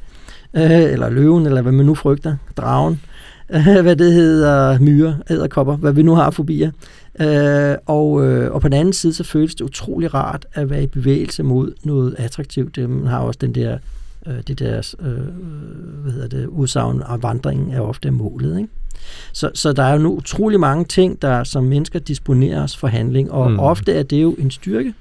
[0.54, 2.36] Øh, eller løven, eller hvad man nu frygter.
[2.58, 2.94] Dragen.
[2.94, 3.17] Øh,
[3.82, 6.72] hvad det hedder, myrer, æderkopper, hvad vi nu har af fobier.
[7.20, 10.84] Øh, og, øh, og på den anden side, så føles det utrolig rart at være
[10.84, 12.76] i bevægelse mod noget attraktivt.
[12.76, 13.78] Det, man har også den der,
[14.28, 15.12] øh, det der øh,
[16.04, 18.58] hvad hedder det, udsagn, og vandringen er ofte målet.
[18.58, 18.70] Ikke?
[19.34, 22.88] Så, så der er jo nu utrolig mange ting, der som mennesker disponerer os for
[22.88, 23.54] handling, og Mm.
[23.54, 23.60] mm.
[23.60, 24.94] ofte er det jo en styrke.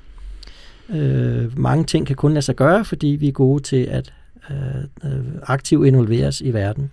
[0.91, 4.13] Øh, mange ting kan kun lade sig gøre, fordi vi er gode til at
[4.51, 6.91] øh, øh, aktivt involveres i verden.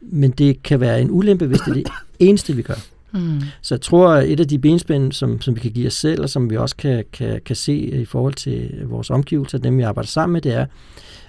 [0.00, 1.86] Men det kan være en ulempe, hvis det er det
[2.28, 2.74] eneste, vi gør.
[3.12, 3.40] Mm.
[3.62, 6.22] Så jeg tror, at et af de benspænd, som, som vi kan give os selv,
[6.22, 9.82] og som vi også kan, kan, kan se i forhold til vores omgivelser, dem vi
[9.82, 10.66] arbejder sammen med, det er,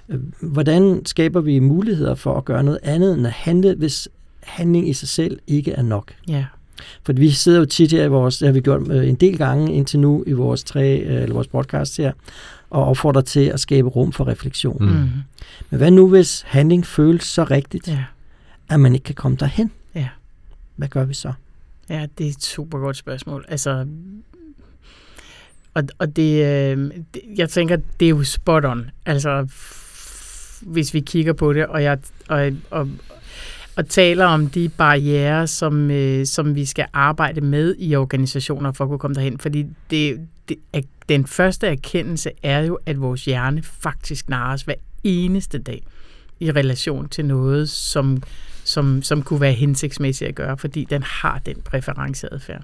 [0.09, 4.07] øh, hvordan skaber vi muligheder for at gøre noget andet end at handle, hvis
[4.39, 6.13] handling i sig selv ikke er nok.
[6.27, 6.45] Ja.
[7.03, 9.37] For vi sidder jo tit her i vores, det har vi gjort øh, en del
[9.37, 12.11] gange indtil nu i vores tre, øh, eller vores podcast her,
[12.69, 14.77] og opfordrer til at skabe rum for refleksion.
[14.85, 15.09] Mm.
[15.69, 18.03] Men hvad nu, hvis handling føles så rigtigt, Ja.
[18.69, 19.71] At man ikke kan komme derhen?
[19.95, 20.07] Ja.
[20.75, 21.33] Hvad gør vi så?
[21.89, 23.45] Ja, det er et super godt spørgsmål.
[23.47, 23.85] Altså,
[25.73, 28.91] og, og det, øh, det, jeg tænker, det er jo spot on.
[29.05, 29.47] Altså,
[30.61, 32.89] hvis vi kigger på det, og jeg og, og,
[33.75, 38.83] og taler om de barriere, som, øh, som vi skal arbejde med i organisationer for
[38.83, 39.39] at kunne komme derhen.
[39.39, 44.75] Fordi det, det, er, den første erkendelse er jo, at vores hjerne faktisk narres hver
[45.03, 45.83] eneste dag
[46.39, 48.23] i relation til noget, som
[48.63, 52.63] som, som kunne være hensigtsmæssigt at gøre, fordi den har den præferenceadfærd.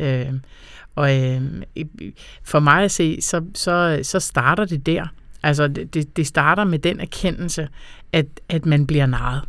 [0.00, 0.32] Øh,
[0.94, 1.42] og øh,
[2.44, 5.06] for mig at se, så, så, så starter det der.
[5.42, 7.68] Altså det, det starter med den erkendelse,
[8.12, 9.42] at, at man bliver narret.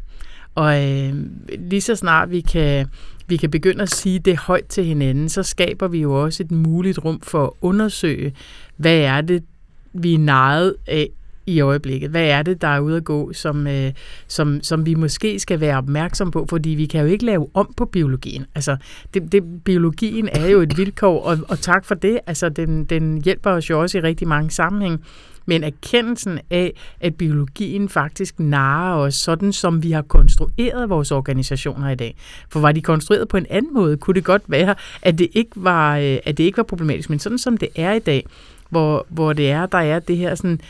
[0.56, 1.14] Og øh,
[1.60, 2.88] lige så snart vi kan,
[3.28, 6.52] vi kan begynde at sige det højt til hinanden, så skaber vi jo også et
[6.52, 8.34] muligt rum for at undersøge,
[8.78, 9.44] hvad er det,
[9.94, 11.10] vi er narret af
[11.46, 12.10] i øjeblikket?
[12.10, 13.92] Hvad er det, der er ude at gå, som, øh,
[14.28, 16.46] som, som vi måske skal være opmærksom på?
[16.50, 18.46] Fordi vi kan jo ikke lave om på biologien.
[18.56, 18.78] Altså,
[19.14, 22.20] det, det, biologien er jo et vilkår, og, og tak for det.
[22.28, 25.02] Altså, den, den hjælper os jo også i rigtig mange sammenhæng.
[25.46, 31.90] Men erkendelsen af, at biologien faktisk narer os, sådan som vi har konstrueret vores organisationer
[31.90, 32.16] i dag.
[32.50, 35.52] For var de konstrueret på en anden måde, kunne det godt være, at det ikke
[35.56, 37.10] var, øh, at det ikke var problematisk.
[37.10, 38.26] Men sådan som det er i dag,
[38.70, 40.62] hvor, hvor det er, der er det her sådan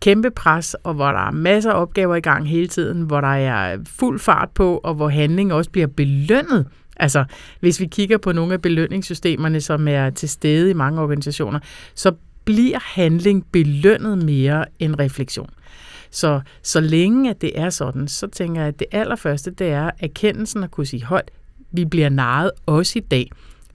[0.00, 3.28] kæmpe pres, og hvor der er masser af opgaver i gang hele tiden, hvor der
[3.28, 6.66] er fuld fart på, og hvor handling også bliver belønnet.
[6.96, 7.24] Altså,
[7.60, 11.58] hvis vi kigger på nogle af belønningssystemerne, som er til stede i mange organisationer,
[11.94, 12.12] så
[12.44, 15.50] bliver handling belønnet mere end refleksion.
[16.10, 19.90] Så, så længe at det er sådan, så tænker jeg, at det allerførste, det er
[20.00, 21.30] erkendelsen at kunne sige højt,
[21.72, 23.30] vi bliver naret også i dag.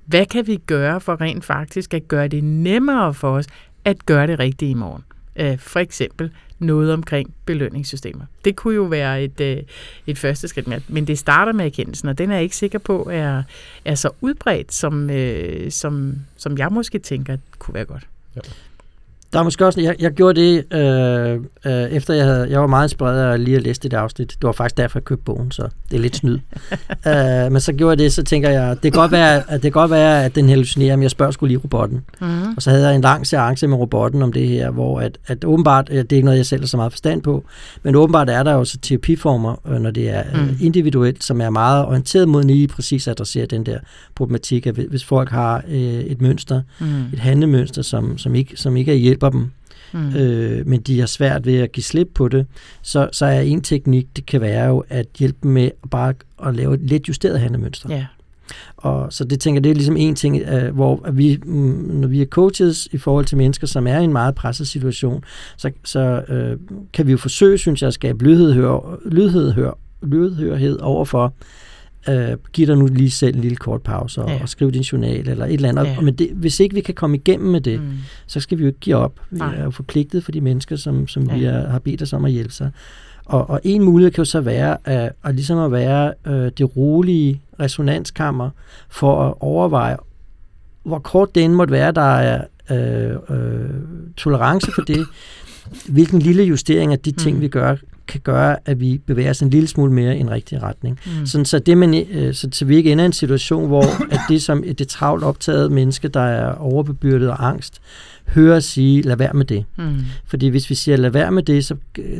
[0.06, 3.48] Hvad kan vi gøre for rent faktisk at gøre det nemmere for os
[3.86, 5.04] at gøre det rigtige i morgen?
[5.36, 8.26] Øh, for eksempel noget omkring belønningssystemer.
[8.46, 9.58] Det kunne jo være et, øh,
[10.08, 12.80] et første skridt, med, men det starter med erkendelsen, og den er jeg ikke sikker
[12.80, 13.44] på er,
[13.86, 18.08] er så udbredt, som, øh, som, som jeg måske tænker kunne være godt.
[18.36, 18.42] Ja.
[19.34, 22.68] Der er måske også, jeg, jeg gjorde det, øh, øh, efter jeg havde, jeg var
[22.68, 24.30] meget inspireret af lige at læse det afsnit.
[24.30, 26.40] Det var faktisk derfor, jeg købte bogen, så det er lidt snyd.
[27.08, 29.62] øh, men så gjorde jeg det, så tænker jeg, det kan godt være, at, det
[29.62, 32.02] kan godt være, at den hallucinerer, men jeg spørger skulle lige robotten.
[32.22, 32.28] Mm.
[32.56, 35.46] Og så havde jeg en lang seance med robotten om det her, hvor at, at
[35.46, 37.44] åbenbart, det er ikke noget, jeg selv har så meget forstand på,
[37.84, 40.58] men åbenbart er der jo så terapiformer, øh, når det er mm.
[40.62, 43.80] individuelt, som er meget orienteret mod lige præcis at adressere den der
[44.16, 46.86] problematik, at hvis folk har øh, et mønster, mm.
[47.14, 49.52] et handlemønster, som, som, ikke, som ikke er hjælp hjælper dem,
[49.94, 50.16] mm.
[50.16, 52.46] øh, men de har svært ved at give slip på det,
[52.82, 56.14] så, så er en teknik, det kan være jo at hjælpe dem med bare
[56.46, 57.90] at lave et lidt justeret handlemønster.
[57.90, 58.06] Ja.
[58.78, 62.22] Og så det tænker det er ligesom en ting, øh, hvor vi, mm, når vi
[62.22, 65.24] er coaches i forhold til mennesker, som er i en meget presset situation,
[65.58, 66.58] så, så øh,
[66.94, 71.34] kan vi jo forsøge, synes jeg, at skabe lydhør, lydhør, lydhørhed overfor,
[72.10, 74.42] øh, giv dig nu lige selv en lille kort pause og, ja.
[74.42, 75.86] og skriv din journal eller et eller andet.
[75.86, 76.02] Ja.
[76.02, 77.88] Men det, hvis ikke vi kan komme igennem med det, mm.
[78.28, 79.20] så skal vi jo ikke give op.
[79.30, 79.56] Vi Nej.
[79.56, 81.38] er jo forpligtet for de mennesker, som, som ja.
[81.38, 82.72] vi er, har bedt os om at hjælpe sig.
[83.26, 86.78] Og, og en mulighed kan jo så være at, at ligesom at være øh, det
[86.78, 88.50] rolige resonanskammer
[88.90, 89.98] for at overveje,
[90.84, 93.70] hvor kort det end måtte være, der er øh, øh,
[94.18, 95.06] tolerance for det,
[95.90, 97.42] hvilken lille justering af de ting, mm.
[97.42, 97.76] vi gør,
[98.12, 101.00] kan gøre, at vi bevæger os en lille smule mere i en rigtig retning.
[101.06, 101.26] Mm.
[101.26, 104.20] Sådan, så, det, man, øh, så, så vi ikke ender i en situation, hvor at
[104.30, 107.82] det som det travlt optaget menneske, der er overbebyrdet og angst,
[108.28, 109.66] hører sige, lad være med det.
[109.78, 109.96] Mm.
[110.26, 111.76] Fordi hvis vi siger, lad være med det, så,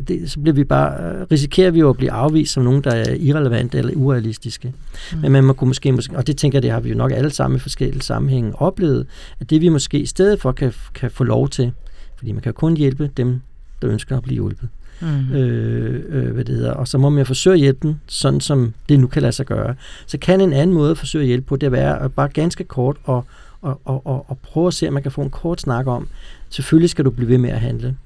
[0.08, 2.90] det, så bliver vi bare, øh, risikerer vi jo at blive afvist som nogen, der
[2.90, 4.72] er irrelevante eller urealistiske.
[5.12, 5.18] Mm.
[5.20, 7.12] Men man må kunne måske, måske, og det tænker jeg, det har vi jo nok
[7.12, 9.06] alle sammen i forskellige sammenhænge oplevet,
[9.40, 11.72] at det vi måske i stedet for kan, kan få lov til,
[12.18, 13.40] fordi man kan kun hjælpe dem,
[13.82, 14.68] der ønsker at blive hjulpet.
[15.02, 15.34] Mm.
[15.34, 16.72] Øh, øh, hvad det hedder.
[16.72, 19.46] Og så må man forsøge at hjælpe dem, sådan som det nu kan lade sig
[19.46, 19.74] gøre.
[20.06, 22.64] Så kan en anden måde at forsøge at hjælpe på, det at være bare ganske
[22.64, 23.24] kort og,
[23.62, 26.08] og, og, og, og prøve at se, om man kan få en kort snak om,
[26.50, 27.96] selvfølgelig skal du blive ved med at handle.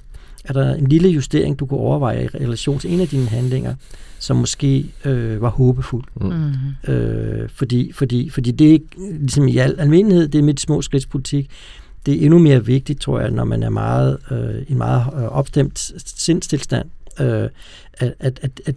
[0.45, 3.75] Er der en lille justering, du kunne overveje i relation til en af dine handlinger,
[4.19, 6.05] som måske øh, var håbefuld?
[6.21, 6.93] Mm.
[6.93, 11.51] Øh, fordi, fordi, fordi det er ligesom i al almindelighed, det er mit små skridtspolitik,
[12.07, 15.23] det er endnu mere vigtigt, tror jeg, når man er meget øh, en meget øh,
[15.23, 16.91] opstemt sindstilstand,
[17.21, 17.49] øh,
[17.95, 18.75] at, at, at, at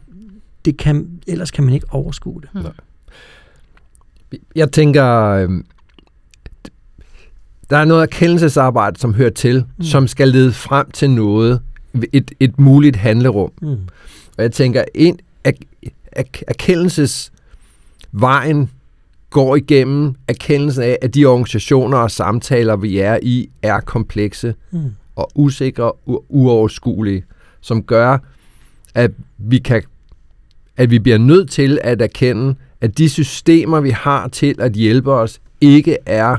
[0.66, 2.50] det kan, ellers kan man ikke overskue det.
[2.54, 2.62] Mm.
[4.56, 5.50] Jeg tænker, øh,
[7.70, 9.84] der er noget erkendelsesarbejde, som hører til, mm.
[9.84, 11.62] som skal lede frem til noget,
[12.14, 13.52] et, et muligt handlerum.
[13.62, 13.78] Mm.
[14.38, 15.52] Og jeg tænker, en er,
[16.12, 18.70] er, erkendelsesvejen
[19.30, 24.92] går igennem erkendelsen af, at de organisationer og samtaler, vi er i, er komplekse mm.
[25.16, 27.24] og usikre og uoverskuelige,
[27.62, 28.18] som gør,
[28.96, 29.84] at vi kan
[30.80, 35.12] at vi bliver nødt til at erkende, at de systemer, vi har til at hjælpe
[35.12, 36.38] os, ikke er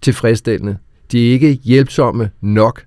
[0.00, 0.78] tilfredsstillende.
[1.12, 2.84] De er ikke hjælpsomme nok.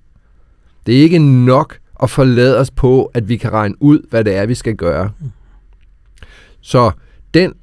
[0.85, 4.35] Det er ikke nok at forlade os på, at vi kan regne ud, hvad det
[4.35, 5.11] er, vi skal gøre.
[5.19, 5.31] Mm.
[6.61, 6.91] Så
[7.33, 7.53] den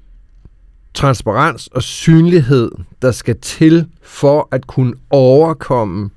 [0.99, 2.71] transparens og synlighed,
[3.03, 6.11] der skal til for at kunne overkomme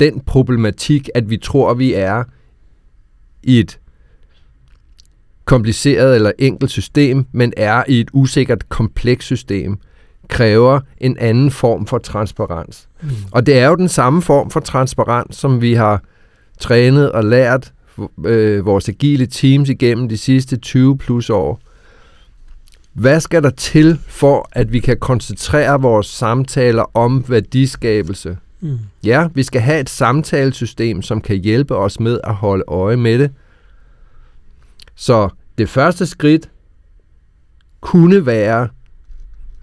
[0.00, 2.24] den problematik, at vi tror, vi er
[3.42, 3.78] i et
[5.44, 9.76] kompliceret eller enkelt system, men er i et usikkert komplekst system,
[10.28, 12.88] kræver en anden form for transparens.
[13.02, 13.08] Mm.
[13.30, 16.02] Og det er jo den samme form for transparens, som vi har
[16.60, 17.72] trænet og lært
[18.24, 21.60] øh, vores agile teams igennem de sidste 20 plus år.
[22.96, 28.36] Hvad skal der til for, at vi kan koncentrere vores samtaler om værdiskabelse?
[28.60, 28.78] Mm.
[29.04, 33.18] Ja, vi skal have et samtalesystem, som kan hjælpe os med at holde øje med
[33.18, 33.30] det.
[34.94, 35.28] Så
[35.58, 36.50] det første skridt
[37.80, 38.68] kunne være,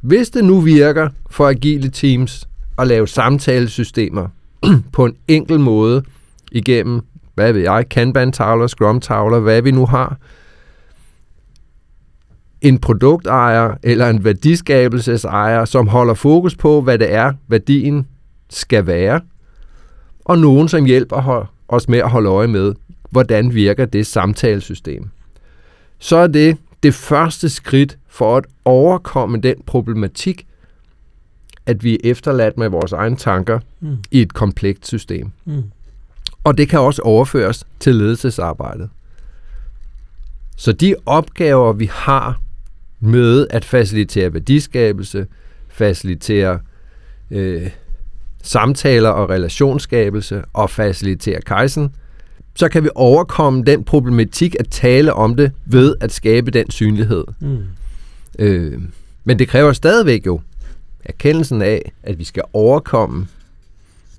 [0.02, 2.48] hvis det nu virker for agile teams
[2.80, 4.28] at lave samtalesystemer
[4.94, 6.04] på en enkel måde
[6.52, 7.02] igennem,
[7.34, 10.18] hvad ved jeg, Kanban-tavler, Scrum-tavler, hvad vi nu har,
[12.64, 18.08] en produktejer eller en værdiskabelsesejer, som holder fokus på, hvad det er, værdien
[18.50, 19.22] skal være,
[20.26, 22.74] og nogen, som hjælper os med at holde øje med,
[23.10, 25.10] hvordan virker det samtalesystem.
[26.00, 30.48] Så er det det første skridt for at overkomme den problematik,
[31.66, 33.98] at vi er efterladt med vores egne tanker mm.
[34.12, 35.32] i et komplekst system.
[35.46, 35.64] Mm.
[36.44, 38.90] Og det kan også overføres til ledelsesarbejdet.
[40.58, 42.40] Så de opgaver, vi har
[43.04, 45.28] med at facilitere værdiskabelse,
[45.70, 46.60] facilitere
[47.32, 47.70] øh,
[48.44, 51.96] samtaler og relationsskabelse og facilitere kejsen,
[52.56, 57.24] så kan vi overkomme den problematik at tale om det ved at skabe den synlighed.
[57.40, 57.58] Mm.
[58.40, 58.82] Øh,
[59.24, 60.42] men det kræver stadigvæk jo
[61.06, 63.28] erkendelsen af, at vi skal overkomme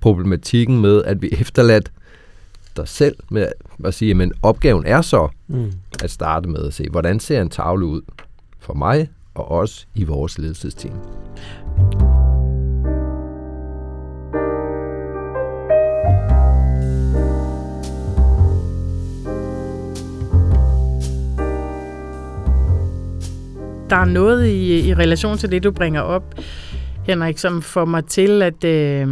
[0.01, 1.93] problematikken med, at vi efterladt
[2.77, 3.49] dig selv med
[3.85, 5.73] at sige, men opgaven er så mm.
[6.03, 8.03] at starte med at se, hvordan ser en tavle ud
[8.65, 10.95] for mig og os i vores ledelsesteam.
[23.91, 26.35] der er noget i, i relation til det, du bringer op,
[27.07, 29.09] Henrik, som får mig til, at øh,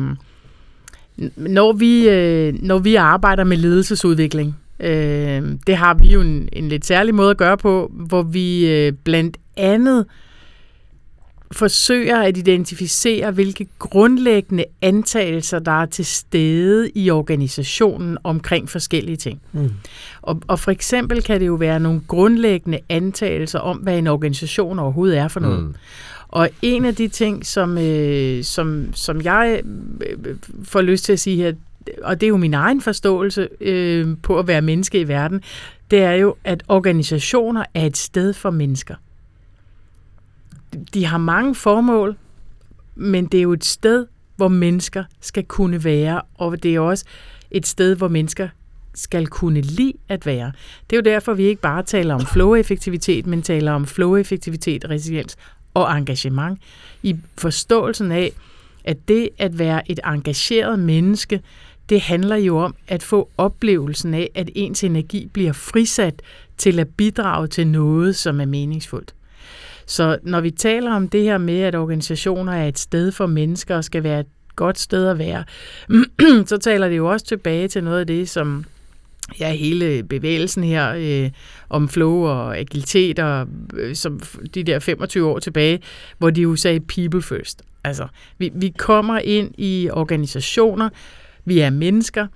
[1.37, 6.69] når, vi, øh, når vi arbejder med ledelsesudvikling, øh, det har vi jo en, en
[6.69, 10.13] lidt særlig måde at gøre på, hvor vi øh, blandt andet øh,
[11.53, 19.41] forsøger at identificere, hvilke grundlæggende antagelser, der er til stede i organisationen omkring forskellige ting.
[19.53, 19.71] Mm.
[20.23, 24.79] Og, og for eksempel kan det jo være nogle grundlæggende antagelser om, hvad en organisation
[24.79, 25.63] overhovedet er for noget.
[25.63, 25.75] Mm.
[26.29, 29.63] Og en af de ting, som, øh, som, som jeg
[30.07, 31.53] øh, får lyst til at sige her,
[32.03, 35.43] og det er jo min egen forståelse øh, på at være menneske i verden,
[35.91, 38.95] det er jo, at organisationer er et sted for mennesker
[40.95, 42.17] de har mange formål,
[42.95, 47.05] men det er jo et sted, hvor mennesker skal kunne være, og det er også
[47.51, 48.49] et sted, hvor mennesker
[48.95, 50.53] skal kunne lide at være.
[50.91, 55.37] Det er jo derfor, vi ikke bare taler om flow-effektivitet, men taler om flow-effektivitet, resiliens
[55.75, 56.59] og engagement.
[57.03, 58.33] I forståelsen af,
[58.85, 61.41] at det at være et engageret menneske,
[61.89, 66.23] det handler jo om at få oplevelsen af, at ens energi bliver frisat
[66.59, 69.15] til at bidrage til noget, som er meningsfuldt.
[69.87, 73.77] Så når vi taler om det her med, at organisationer er et sted for mennesker
[73.77, 75.45] og skal være et godt sted at være,
[76.51, 78.65] så taler det jo også tilbage til noget af det, som
[79.41, 81.31] ja, hele bevægelsen her øh,
[81.71, 84.21] om flow og agilitet, og, øh, som
[84.55, 85.81] de der 25 år tilbage,
[86.19, 87.63] hvor de jo sagde people first.
[87.85, 88.07] Altså,
[88.39, 90.89] vi, vi kommer ind i organisationer,
[91.45, 92.27] vi er mennesker,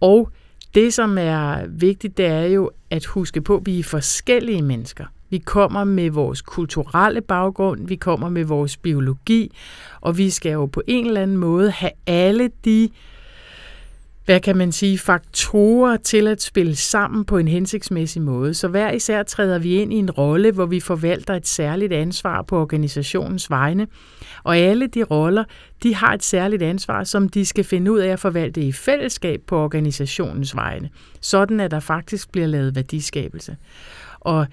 [0.00, 0.30] og
[0.74, 5.04] det, som er vigtigt, det er jo at huske på, at vi er forskellige mennesker.
[5.30, 9.52] Vi kommer med vores kulturelle baggrund, vi kommer med vores biologi,
[10.00, 12.88] og vi skal jo på en eller anden måde have alle de
[14.30, 18.54] hvad kan man sige, faktorer til at spille sammen på en hensigtsmæssig måde.
[18.54, 22.42] Så hver især træder vi ind i en rolle, hvor vi forvalter et særligt ansvar
[22.42, 23.86] på organisationens vegne.
[24.42, 25.44] Og alle de roller,
[25.82, 29.40] de har et særligt ansvar, som de skal finde ud af at forvalte i fællesskab
[29.46, 30.90] på organisationens vegne.
[31.20, 33.56] Sådan at der faktisk bliver lavet værdiskabelse.
[34.20, 34.46] Og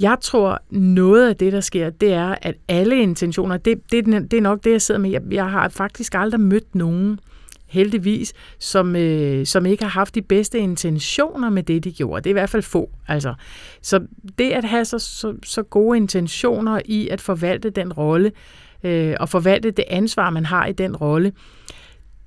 [0.00, 4.32] jeg tror, noget af det, der sker, det er, at alle intentioner, det, det, det
[4.32, 5.10] er nok det, jeg sidder med.
[5.10, 7.20] Jeg, jeg har faktisk aldrig mødt nogen,
[7.70, 12.22] heldigvis, som, øh, som ikke har haft de bedste intentioner med det, de gjorde.
[12.22, 12.90] Det er i hvert fald få.
[13.08, 13.34] Altså.
[13.82, 14.00] Så
[14.38, 18.32] det at have så, så, så gode intentioner i at forvalte den rolle,
[18.84, 21.32] øh, og forvalte det ansvar, man har i den rolle,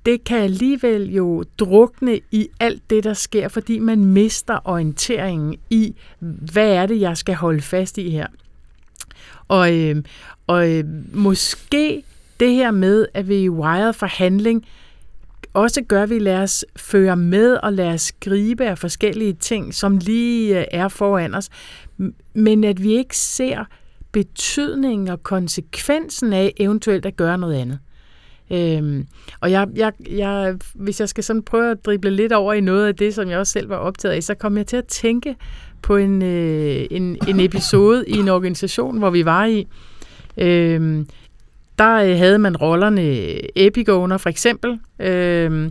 [0.06, 5.94] det kan alligevel jo drukne i alt det, der sker, fordi man mister orienteringen i,
[6.52, 8.26] hvad er det, jeg skal holde fast i her.
[9.48, 9.96] Og, øh,
[10.46, 12.02] og øh, måske
[12.40, 14.66] det her med, at vi i Wired for handling
[15.54, 19.98] også gør, vi lad os føre med og lader os gribe af forskellige ting, som
[19.98, 21.48] lige øh, er foran os,
[22.34, 23.64] men at vi ikke ser
[24.12, 27.78] betydningen og konsekvensen af eventuelt at gøre noget andet.
[28.50, 29.06] Øhm,
[29.40, 32.86] og jeg, jeg, jeg, hvis jeg skal sådan prøve at drible lidt over i noget
[32.86, 35.36] af det, som jeg også selv var optaget af, så kom jeg til at tænke
[35.82, 39.66] på en, øh, en, en episode i en organisation, hvor vi var i.
[40.36, 41.08] Øhm,
[41.78, 45.70] der øh, havde man rollerne Epic Owner for eksempel, øhm,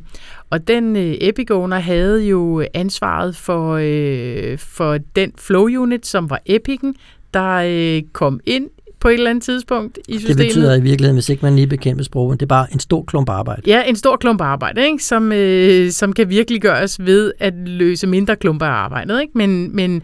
[0.50, 6.30] og den øh, Epic Owner havde jo ansvaret for, øh, for den flow unit, som
[6.30, 6.94] var Epic'en,
[7.34, 10.38] der øh, kom ind på et eller andet tidspunkt i systemet.
[10.38, 13.04] Det betyder i virkeligheden, hvis ikke man lige bekæmper sproget, det er bare en stor
[13.04, 13.62] klump arbejde.
[13.68, 15.04] Ja, en stor klump arbejde, ikke?
[15.04, 19.22] Som, øh, som kan virkelig gøres ved at løse mindre klumper af arbejdet.
[19.22, 19.32] Ikke?
[19.36, 20.02] Men, men,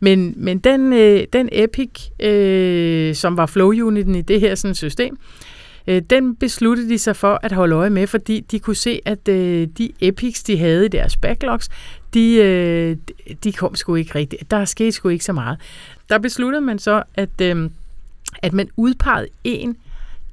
[0.00, 1.90] men, men den, øh, den Epic,
[2.20, 5.18] øh, som var flow-uniten i det her sådan, system,
[5.86, 9.28] øh, den besluttede de sig for at holde øje med, fordi de kunne se, at
[9.28, 11.68] øh, de epics, de havde i deres backlogs,
[12.14, 12.96] de, øh,
[13.44, 14.50] de kom sgu ikke rigtigt.
[14.50, 15.58] Der skete sgu ikke så meget.
[16.08, 17.70] Der besluttede man så, at, øh,
[18.42, 19.76] at man udpegede en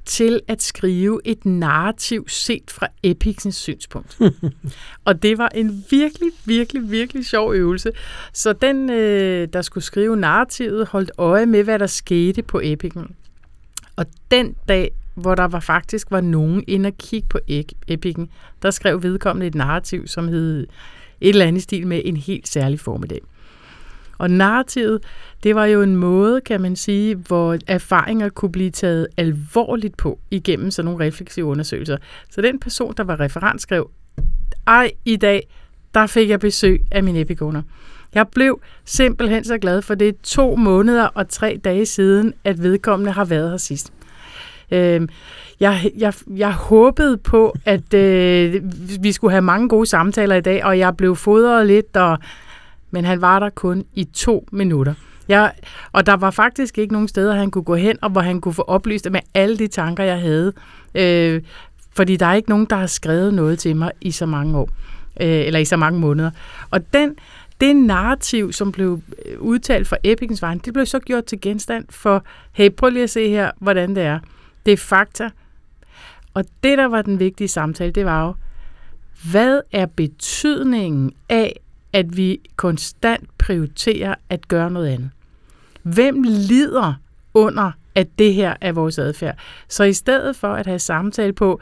[0.06, 4.18] til at skrive et narrativ set fra Epicsens synspunkt.
[5.04, 7.90] og det var en virkelig, virkelig, virkelig sjov øvelse.
[8.32, 13.16] Så den, øh, der skulle skrive narrativet, holdt øje med, hvad der skete på Epicen.
[13.96, 17.38] Og den dag, hvor der var faktisk var nogen inde og kigge på
[17.88, 18.30] Epicen,
[18.62, 20.66] der skrev vedkommende et narrativ, som hed
[21.20, 23.20] et eller andet stil med en helt særlig formiddag.
[24.18, 25.02] Og narrativet,
[25.42, 30.18] det var jo en måde, kan man sige, hvor erfaringer kunne blive taget alvorligt på
[30.30, 31.96] igennem sådan nogle refleksive undersøgelser.
[32.30, 33.90] Så den person, der var referent, skrev,
[34.66, 35.48] ej, i dag,
[35.94, 37.62] der fik jeg besøg af min epikoner.
[38.14, 42.62] Jeg blev simpelthen så glad, for det er to måneder og tre dage siden, at
[42.62, 43.92] vedkommende har været her sidst.
[44.70, 45.08] Øh,
[45.60, 48.62] jeg, jeg, jeg håbede på, at øh,
[49.00, 52.18] vi skulle have mange gode samtaler i dag, og jeg blev fodret lidt, og,
[52.96, 54.94] men han var der kun i to minutter.
[55.28, 55.52] Jeg,
[55.92, 58.54] og der var faktisk ikke nogen steder, han kunne gå hen, og hvor han kunne
[58.54, 60.52] få oplyst med alle de tanker, jeg havde.
[60.94, 61.42] Øh,
[61.96, 64.70] fordi der er ikke nogen, der har skrevet noget til mig i så mange år,
[65.20, 66.30] øh, eller i så mange måneder.
[66.70, 67.14] Og den,
[67.60, 71.84] det narrativ, som blev øh, udtalt for Epikens vejen, det blev så gjort til genstand
[71.90, 74.18] for, hey, prøv lige at se her, hvordan det er.
[74.66, 75.30] Det er fakta.
[76.34, 78.34] Og det, der var den vigtige samtale, det var jo,
[79.30, 81.60] hvad er betydningen af,
[81.96, 85.10] at vi konstant prioriterer at gøre noget andet?
[85.82, 86.94] Hvem lider
[87.34, 89.38] under, at det her er vores adfærd?
[89.68, 91.60] Så i stedet for at have samtale på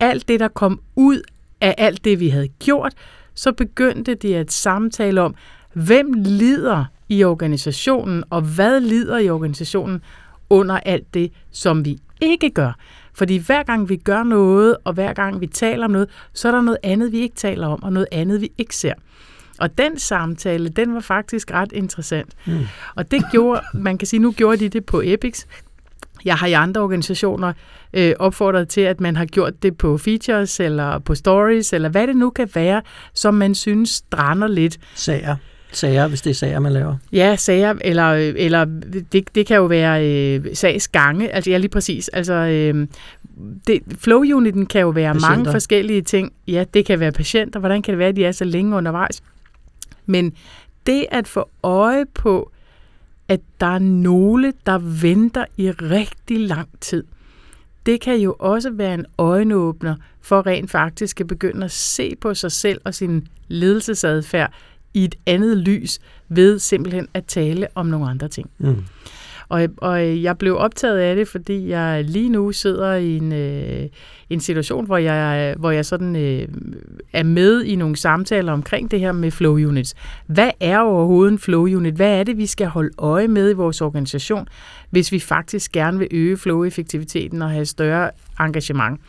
[0.00, 1.20] alt det, der kom ud
[1.60, 2.94] af alt det, vi havde gjort,
[3.34, 5.34] så begyndte de at samtale om,
[5.72, 10.02] hvem lider i organisationen, og hvad lider i organisationen
[10.50, 12.72] under alt det, som vi ikke gør.
[13.14, 16.52] Fordi hver gang vi gør noget, og hver gang vi taler om noget, så er
[16.52, 18.94] der noget andet, vi ikke taler om, og noget andet, vi ikke ser.
[19.62, 22.32] Og den samtale, den var faktisk ret interessant.
[22.46, 22.58] Mm.
[22.94, 25.46] Og det gjorde, man kan sige, nu gjorde de det på Epics.
[26.24, 27.52] Jeg har i andre organisationer
[27.92, 32.06] øh, opfordret til, at man har gjort det på features, eller på stories, eller hvad
[32.06, 32.82] det nu kan være,
[33.14, 34.78] som man synes strander lidt.
[34.94, 35.36] Sager
[35.72, 36.96] sager, hvis det er sager, man laver?
[37.12, 38.64] Ja, sager, eller, eller
[39.12, 42.08] det, det kan jo være øh, sagsgange, altså ja, lige præcis.
[42.08, 42.86] Altså, øh,
[43.66, 45.36] det, flow-uniten kan jo være patienter.
[45.36, 46.32] mange forskellige ting.
[46.48, 49.22] Ja, det kan være patienter, hvordan kan det være, at de er så længe undervejs?
[50.06, 50.34] Men
[50.86, 52.50] det at få øje på,
[53.28, 57.04] at der er nogle, der venter i rigtig lang tid,
[57.86, 62.34] det kan jo også være en øjenåbner for rent faktisk at begynde at se på
[62.34, 64.52] sig selv og sin ledelsesadfærd
[64.94, 65.98] i et andet lys
[66.28, 68.50] ved simpelthen at tale om nogle andre ting.
[68.58, 68.84] Mm.
[69.52, 73.88] Og, og jeg blev optaget af det, fordi jeg lige nu sidder i en, øh,
[74.30, 76.48] en situation, hvor jeg, hvor jeg sådan øh,
[77.12, 79.94] er med i nogle samtaler omkring det her med flow units.
[80.26, 81.94] Hvad er overhovedet en flow unit?
[81.94, 84.48] Hvad er det, vi skal holde øje med i vores organisation,
[84.90, 89.00] hvis vi faktisk gerne vil øge flow-effektiviteten og have større engagement?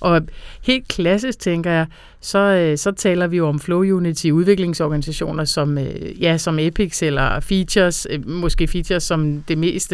[0.00, 0.22] Og
[0.62, 1.86] helt klassisk, tænker jeg,
[2.20, 7.02] så, øh, så taler vi jo om Flow Unity udviklingsorganisationer som, øh, ja, som Epics
[7.02, 9.90] eller Features, øh, måske Features som det mest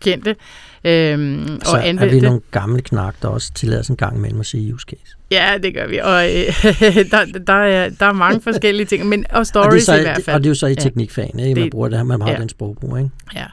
[0.00, 0.36] kendte.
[0.86, 4.40] Øhm, så og er vi nogle gamle knak, der også tillader sig en gang imellem
[4.40, 5.16] at sige use case?
[5.30, 9.24] Ja, det gør vi, og øh, der, der, er, der er mange forskellige ting, men
[9.30, 10.36] og stories og så, i hvert fald.
[10.36, 11.54] Og det er jo så i teknikfagene, ikke?
[11.54, 12.36] man det, bruger det her, man har ja.
[12.36, 13.10] den sprogbrug, ikke?
[13.34, 13.44] Ja,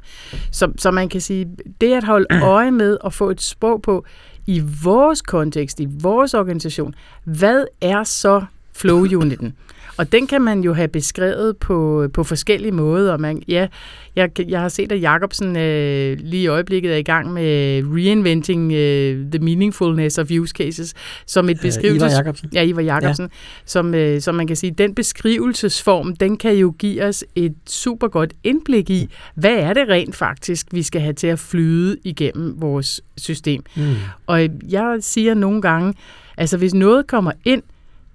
[0.52, 1.48] så, så man kan sige,
[1.82, 4.06] det at holde øje med og få et sprog på,
[4.48, 9.54] i vores kontekst, i vores organisation, hvad er så flow-uniten.
[9.98, 13.18] Og den kan man jo have beskrevet på, på forskellige måder.
[13.18, 13.68] Man, ja,
[14.16, 18.74] jeg, jeg har set, at Jacobsen øh, lige i øjeblikket er i gang med reinventing
[18.74, 20.94] øh, the meaningfulness of use cases,
[21.26, 22.06] som et beskrivelse...
[22.06, 22.50] Ivar Jacobsen.
[22.54, 23.26] Ja, Ivar Jacobsen.
[23.26, 23.30] Ja.
[23.66, 28.08] Som, øh, som man kan sige, den beskrivelsesform, den kan jo give os et super
[28.08, 32.62] godt indblik i, hvad er det rent faktisk, vi skal have til at flyde igennem
[32.62, 33.64] vores system.
[33.76, 33.96] Mm.
[34.28, 35.94] Og jeg siger nogle gange,
[36.38, 37.64] altså hvis noget kommer ind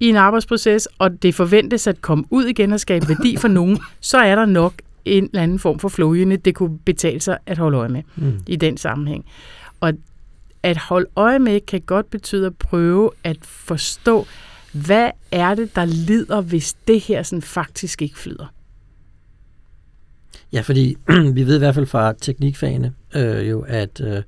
[0.01, 3.79] i en arbejdsproces, og det forventes at komme ud igen og skabe værdi for nogen,
[4.01, 4.75] så er der nok
[5.05, 8.03] en eller anden form for flow unit, det kunne betale sig at holde øje med
[8.17, 8.41] Mm.
[8.47, 9.25] i den sammenhæng.
[9.81, 9.93] Og
[10.63, 14.27] at holde øje med kan godt betyde at prøve at forstå,
[14.73, 18.47] hvad er det, der lider, hvis det her sådan faktisk ikke flyder.
[20.53, 20.97] Ja, fordi
[21.35, 24.23] vi ved i hvert fald fra teknikfagene øh, jo, at øh,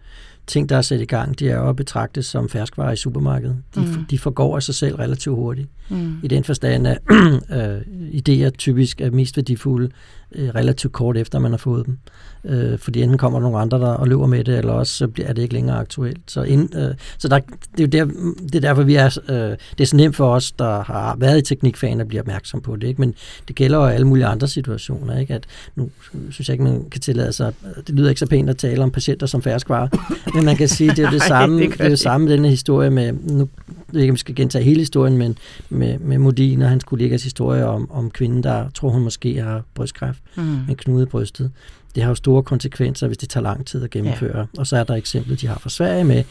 [0.48, 3.56] ting, der er sat i gang, de er jo at betragtes som ferskvarer i supermarkedet.
[3.74, 4.04] De, Mm.
[4.10, 5.68] de forgår af sig selv relativt hurtigt.
[5.88, 6.12] Mm.
[6.22, 6.98] I den forstand, at
[7.56, 7.80] øh,
[8.12, 9.88] idéer typisk er mest værdifulde
[10.34, 11.98] øh, relativt kort efter, man har fået dem.
[12.44, 15.08] Øh, fordi enten kommer der nogle andre, der og løber med det, eller også så
[15.24, 16.18] er det ikke længere aktuelt.
[16.26, 17.38] Så, ind, øh, så der,
[17.78, 19.36] det, er jo der, det er derfor, vi er, øh,
[19.78, 22.76] det er så nemt for os, der har været i teknikfagene, at blive opmærksom på
[22.76, 22.86] det.
[22.88, 23.00] Ikke?
[23.00, 23.14] Men
[23.48, 25.18] det gælder jo alle mulige andre situationer.
[25.18, 25.34] Ikke?
[25.34, 25.44] At
[25.76, 25.90] nu
[26.30, 27.52] synes jeg ikke, man kan tillade sig,
[27.86, 29.88] det lyder ikke så pænt at tale om patienter som ferskvarer,
[30.38, 31.98] men man kan sige, det er det Nej, samme, det gør det, det er det
[31.98, 35.38] samme denne historie med, nu jeg ved ikke, om vi skal gentage hele historien, men
[35.70, 39.62] med, med Modin og hans kollegas historie om, om kvinden, der tror, hun måske har
[39.74, 40.42] brystkræft Mm.
[40.68, 41.50] en knude i brystet.
[41.94, 44.38] Det har jo store konsekvenser, hvis det tager lang tid at gennemføre.
[44.38, 44.44] Ja.
[44.58, 46.24] Og så er der eksemplet, de har fra Sverige med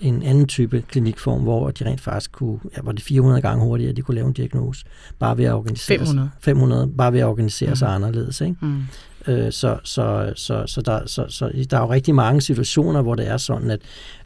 [0.00, 3.90] en anden type klinikform, hvor de rent faktisk kunne, ja, var det 400 gange hurtigere,
[3.90, 4.84] at de kunne lave en diagnose,
[5.18, 6.30] bare ved at organisere 500.
[6.34, 6.44] sig.
[6.44, 7.76] 500, bare ved at organisere Mhm.
[7.76, 8.40] sig anderledes.
[8.40, 8.56] Ikke?
[8.60, 8.82] Mm.
[9.28, 13.14] Øh, så, så, så, så, der, så, så der er jo rigtig mange situationer, hvor
[13.14, 13.80] det er sådan, at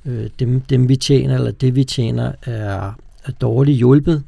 [0.06, 2.92] øh, dem, dem vi tjener, eller det vi tjener, er,
[3.24, 4.22] er dårligt hjulpet,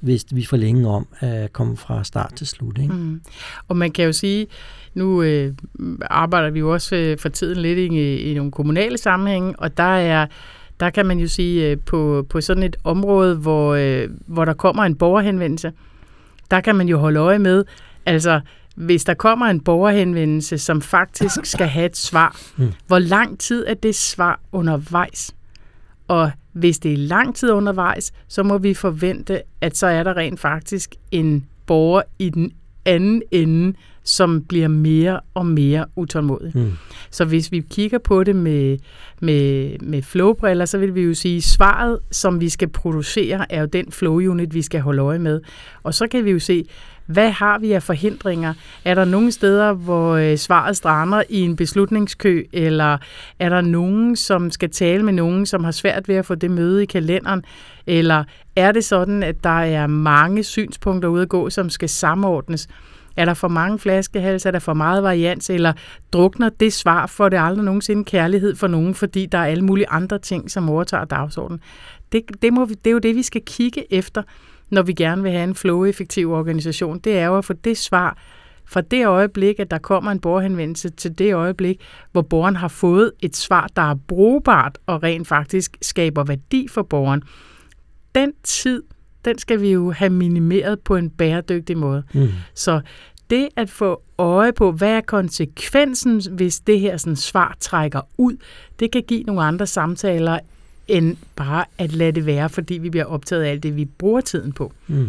[0.00, 2.78] hvis vi for længe om at komme fra start til slut.
[2.78, 2.94] Ikke?
[2.94, 3.20] Mm.
[3.68, 4.46] Og man kan jo sige,
[4.94, 5.54] nu øh,
[6.00, 9.96] arbejder vi jo også øh, for tiden lidt i, i nogle kommunale sammenhænge, og der
[9.96, 10.26] er
[10.80, 14.52] der kan man jo sige, øh, på, på sådan et område, hvor, øh, hvor der
[14.52, 15.72] kommer en borgerhenvendelse,
[16.50, 17.64] der kan man jo holde øje med,
[18.06, 18.40] altså
[18.74, 22.72] hvis der kommer en borgerhenvendelse, som faktisk skal have et svar, Mm.
[22.86, 25.34] hvor lang tid er det svar undervejs?
[26.08, 30.16] Og hvis det er lang tid undervejs, så må vi forvente, at så er der
[30.16, 32.52] rent faktisk en borger i den
[32.84, 36.52] anden ende, som bliver mere og mere utålmodig.
[36.54, 36.72] Mm.
[37.10, 38.78] Så hvis vi kigger på det med,
[39.20, 43.60] med, med flowbriller, så vil vi jo sige, at svaret, som vi skal producere, er
[43.60, 45.40] jo den flow-unit, vi skal holde øje med.
[45.82, 46.64] Og så kan vi jo se,
[47.06, 48.54] hvad har vi af forhindringer?
[48.84, 52.98] Er der nogle steder, hvor øh, svaret strander i en beslutningskø, eller
[53.38, 56.50] er der nogen, som skal tale med nogen, som har svært ved at få det
[56.50, 57.42] møde i kalenderen?
[57.86, 58.24] Eller
[58.56, 62.68] er det sådan, at der er mange synspunkter ude at gå, som skal samordnes?
[63.16, 64.48] Er der for mange flaskehalse?
[64.48, 65.50] Er der for meget varians?
[65.50, 65.72] Eller
[66.12, 69.88] drukner det svar for det aldrig nogensinde kærlighed for nogen, fordi der er alle mulige
[69.88, 71.60] andre ting, som overtager dagsordenen?
[72.12, 74.22] Det, det, må vi, det er jo det, vi skal kigge efter,
[74.74, 76.98] når vi gerne vil have en flow-effektiv organisation.
[76.98, 78.18] Det er jo at få det svar
[78.66, 81.80] fra det øjeblik, at der kommer en borgerhenvendelse, til det øjeblik,
[82.12, 86.82] hvor borgeren har fået et svar, der er brugbart og rent faktisk skaber værdi for
[86.82, 87.22] borgeren.
[88.14, 88.82] Den tid,
[89.24, 92.02] den skal vi jo have minimeret på en bæredygtig måde.
[92.14, 92.28] Mm.
[92.54, 92.80] Så
[93.30, 98.36] det at få øje på, hvad er konsekvensen, hvis det her sådan, svar trækker ud,
[98.78, 100.38] det kan give nogle andre samtaler,
[100.88, 104.20] end bare at lade det være, fordi vi bliver optaget af alt det, vi bruger
[104.20, 104.72] tiden på.
[104.86, 105.08] Mm.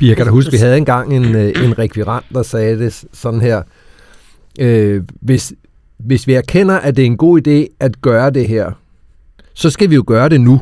[0.00, 3.40] Jeg kan da huske, vi havde engang en, øh, en rekvirant, der sagde det sådan
[3.40, 3.62] her.
[4.60, 5.52] Øh, hvis,
[5.98, 8.72] hvis vi erkender, at det er en god idé at gøre det her,
[9.54, 10.60] så skal vi jo gøre det nu.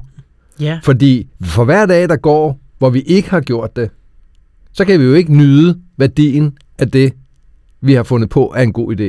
[0.60, 3.90] Ja, Fordi for hver dag, der går, hvor vi ikke har gjort det,
[4.72, 7.12] så kan vi jo ikke nyde værdien af det,
[7.80, 9.02] vi har fundet på, er en god idé.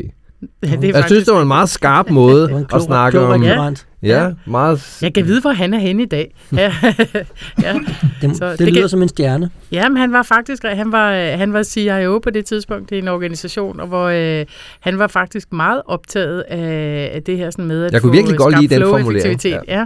[0.64, 3.42] ja det er Jeg synes, det var en meget skarp måde at snakke klog om.
[3.42, 3.88] rekvirent.
[4.04, 4.98] Ja, meget...
[5.02, 6.34] Jeg kan vide, hvor han er henne i dag.
[6.58, 6.74] Ja,
[7.64, 7.80] ja.
[8.22, 9.50] Det, Så det, det lyder kan- som en stjerne.
[9.72, 13.80] Jamen, han var faktisk han var, han var CIO på det tidspunkt i en organisation,
[13.80, 14.08] og hvor
[14.40, 14.46] øh,
[14.80, 18.14] han var faktisk meget optaget af, af det her sådan med at Jeg kunne få
[18.16, 19.86] virkelig godt lide den formulering, Ja.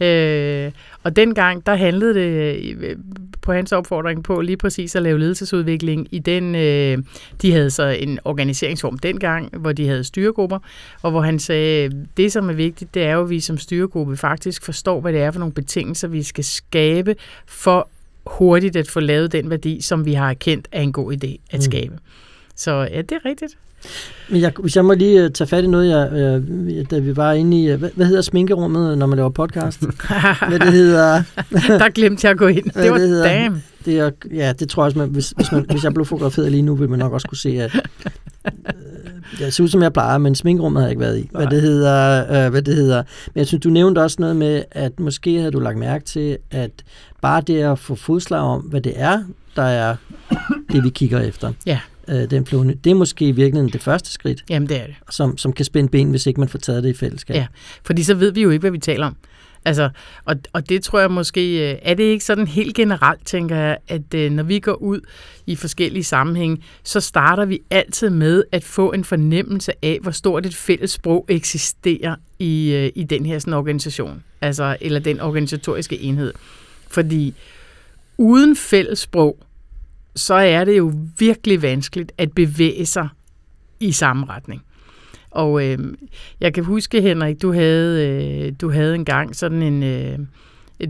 [0.00, 0.72] Øh,
[1.02, 2.96] og dengang, der handlede det øh,
[3.42, 6.98] på hans opfordring på lige præcis at lave ledelsesudvikling i den, øh,
[7.42, 10.58] de havde så en organiseringsform dengang, hvor de havde styregrupper,
[11.02, 14.16] og hvor han sagde, det som er vigtigt, det er jo, at vi som styregruppe
[14.16, 17.16] faktisk forstår, hvad det er for nogle betingelser, vi skal skabe
[17.46, 17.88] for
[18.26, 21.58] hurtigt at få lavet den værdi, som vi har erkendt er en god idé at
[21.58, 21.60] Mm.
[21.60, 21.94] skabe.
[22.56, 23.52] Så ja, det er rigtigt.
[24.30, 27.16] Men jeg, hvis jeg må lige uh, tage fat i noget, jeg, uh, da vi
[27.16, 29.80] var inde i, uh, hvad, hvad hedder sminkerummet, når man laver podcast?
[30.48, 31.22] hvad det hedder?
[31.78, 32.64] Der glemte jeg at gå ind.
[32.64, 33.24] Det var det hedder?
[33.24, 33.62] damn.
[33.84, 36.50] Det er, ja, det tror jeg også, man, hvis, hvis, man, hvis jeg blev fotograferet
[36.50, 37.74] lige nu, vil man nok også kunne se, at
[38.44, 38.52] øh,
[39.40, 41.28] jeg ser ud, som jeg plejer, men sminkerummet har jeg ikke været i.
[41.30, 43.02] Hvad det, hedder, øh, hvad det hedder.
[43.34, 46.38] Men jeg synes, du nævnte også noget med, at måske havde du lagt mærke til,
[46.50, 46.70] at
[47.22, 49.22] bare det at få fodslag om, hvad det er,
[49.56, 49.96] der er
[50.72, 51.52] det, vi kigger efter.
[51.66, 51.78] Ja.
[52.08, 52.74] Øh, den flyvende.
[52.74, 54.94] Det er måske i virkeligheden det første skridt, Jamen, det er det.
[55.10, 57.36] som, som kan spænde ben, hvis ikke man får taget det i fællesskab.
[57.36, 57.46] Ja.
[57.84, 59.16] Fordi så ved vi jo ikke, hvad vi taler om.
[59.64, 59.90] Altså,
[60.24, 63.76] og, og det tror jeg måske, øh, er det ikke sådan helt generelt, tænker jeg,
[63.88, 65.00] at øh, når vi går ud
[65.46, 70.46] i forskellige sammenhænge, så starter vi altid med at få en fornemmelse af, hvor stort
[70.46, 76.00] et fælles sprog eksisterer i, øh, i den her sådan, organisation, altså, eller den organisatoriske
[76.00, 76.32] enhed.
[76.88, 77.34] Fordi
[78.18, 79.38] uden fælles sprog,
[80.16, 83.08] så er det jo virkelig vanskeligt at bevæge sig
[83.80, 84.62] i samme retning.
[85.30, 85.78] Og øh,
[86.40, 89.82] jeg kan huske, Henrik, du havde, øh, du havde engang sådan en...
[89.82, 90.18] Øh,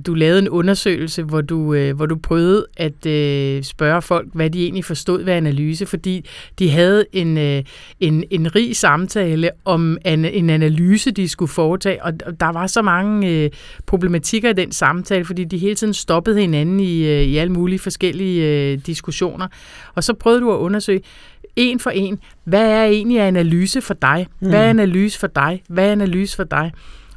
[0.06, 4.50] du lavede en undersøgelse, hvor du, øh, hvor du prøvede at øh, spørge folk, hvad
[4.50, 6.26] de egentlig forstod ved analyse, fordi
[6.58, 7.62] de havde en, øh,
[8.00, 12.82] en, en rig samtale om an, en analyse, de skulle foretage, og der var så
[12.82, 13.50] mange øh,
[13.86, 17.78] problematikker i den samtale, fordi de hele tiden stoppede hinanden i, øh, i alle mulige
[17.78, 19.48] forskellige øh, diskussioner.
[19.94, 21.00] Og så prøvede du at undersøge,
[21.56, 24.26] en for en, hvad er egentlig analyse for dig?
[24.38, 25.62] Hvad er analyse for dig?
[25.68, 26.72] Hvad er analyse for dig?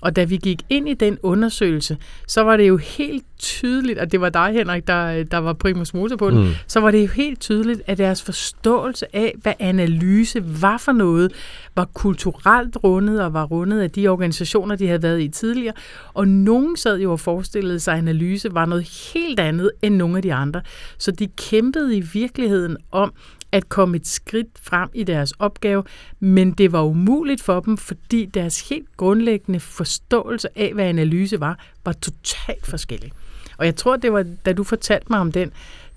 [0.05, 1.97] Og da vi gik ind i den undersøgelse,
[2.27, 5.93] så var det jo helt tydeligt, at det var dig, Henrik, der, der var primus
[5.93, 6.49] motor på den, mm.
[6.67, 11.31] så var det jo helt tydeligt, at deres forståelse af, hvad analyse var for noget,
[11.75, 15.73] var kulturelt rundet og var rundet af de organisationer, de havde været i tidligere.
[16.13, 20.17] Og nogen sad jo og forestillede sig, at analyse var noget helt andet end nogle
[20.17, 20.61] af de andre.
[20.97, 23.13] Så de kæmpede i virkeligheden om,
[23.51, 25.83] at komme et skridt frem i deres opgave,
[26.19, 31.59] men det var umuligt for dem, fordi deres helt grundlæggende forståelse af, hvad analyse var,
[31.85, 33.11] var totalt forskellig.
[33.57, 35.51] Og jeg tror, det var, da du fortalte mig om den,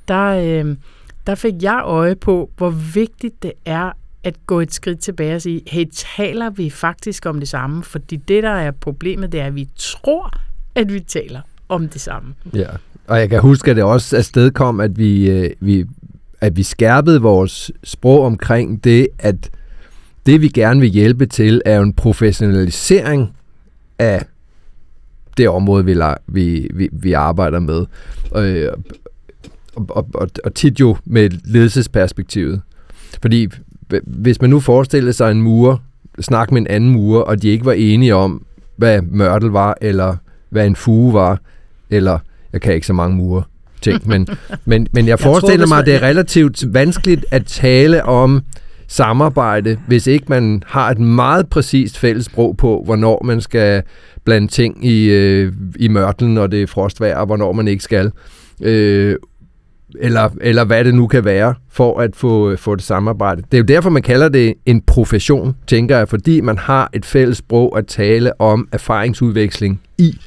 [0.09, 0.77] der, øh,
[1.27, 3.93] der fik jeg øje på, hvor vigtigt det er
[4.25, 5.85] at gå et skridt tilbage og sige, hey,
[6.17, 7.85] taler vi faktisk om det samme?
[7.85, 10.33] Fordi det, der er problemet, det er, at vi tror,
[10.75, 12.35] at vi taler om det samme.
[12.55, 12.69] Ja,
[13.07, 15.87] og jeg kan huske, at det også afsted kom, at vi, øh, vi
[16.41, 19.51] at vi skærpede vores sprog omkring det, at
[20.27, 23.37] det vi gerne vil hjælpe til, er en professionalisering
[23.99, 24.25] af
[25.37, 27.87] det område, vi, vi, vi, vi arbejder med.
[28.37, 28.69] Øh,
[29.77, 32.61] og, og, og, og tit jo med ledelsesperspektivet.
[33.23, 33.49] Fordi
[34.07, 35.83] hvis man nu forestillede sig en mur,
[36.21, 40.17] snak med en anden mur, og de ikke var enige om, hvad mørtel var, eller
[40.49, 41.41] hvad en fuge var,
[41.91, 42.19] eller
[42.53, 43.43] jeg kan ikke så mange mure
[43.83, 44.27] ting, men,
[44.65, 48.43] men, men jeg, jeg forestiller tror, mig, at det er relativt vanskeligt at tale om
[48.89, 53.83] samarbejde, hvis ikke man har et meget præcist fælles sprog på, hvornår man skal
[54.25, 58.13] blande ting i, øh, i mørtlen, når det er frostvejr, og hvornår man ikke skal.
[58.63, 59.17] Øh,
[59.99, 63.43] eller, eller hvad det nu kan være, for at få, få det samarbejde.
[63.43, 67.05] Det er jo derfor, man kalder det en profession, tænker jeg, fordi man har et
[67.05, 70.21] fælles sprog at tale om erfaringsudveksling i.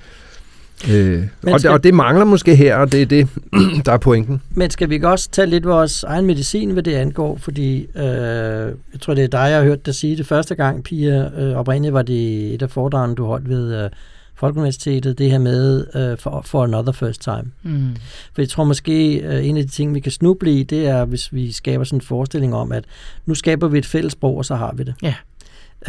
[0.89, 3.27] Øh, og, skal, og det mangler måske her, og det er det,
[3.85, 4.41] der er pointen.
[4.49, 7.37] Men skal vi ikke også tage lidt vores egen medicin, hvad det angår?
[7.37, 10.83] Fordi øh, jeg tror, det er dig, jeg har hørt dig sige det første gang,
[10.83, 11.41] Pia.
[11.41, 13.89] Øh, oprindeligt var det et af foredragene, du holdt ved øh,
[14.35, 17.51] Folkeuniversitetet, det her med øh, for, for another first time.
[17.63, 17.95] Mm.
[18.33, 21.05] For jeg tror måske, øh, en af de ting, vi kan snuble i, det er,
[21.05, 22.83] hvis vi skaber sådan en forestilling om, at
[23.25, 24.93] nu skaber vi et fælles sprog, og så har vi det.
[25.01, 25.13] Ja.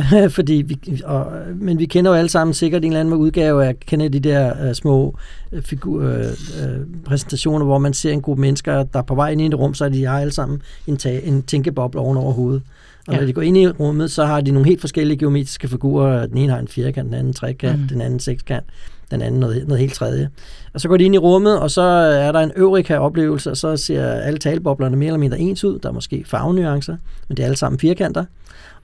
[0.37, 3.81] fordi vi, og, men vi kender jo alle sammen sikkert en eller anden udgave af,
[3.81, 5.17] kender de der uh, små
[5.53, 9.31] uh, figur, uh, uh, præsentationer, hvor man ser en gruppe mennesker, der er på vej
[9.31, 12.17] ind i et rum, så er de har alle sammen en, ta- en tænkeboble oven
[12.17, 12.63] over hovedet.
[13.07, 13.19] Og ja.
[13.19, 16.27] når de går ind i rummet, så har de nogle helt forskellige geometriske figurer.
[16.27, 17.89] Den ene har en firkant, den anden en trekant, mm.
[17.89, 18.65] den anden sekskant,
[19.11, 20.29] den anden noget, noget helt tredje.
[20.75, 23.77] Og så går de ind i rummet, og så er der en Eureka-oplevelse, og så
[23.77, 25.79] ser alle taleboblerne mere eller mindre ens ud.
[25.79, 26.97] Der er måske farvenuancer,
[27.29, 28.25] men det er alle sammen firkanter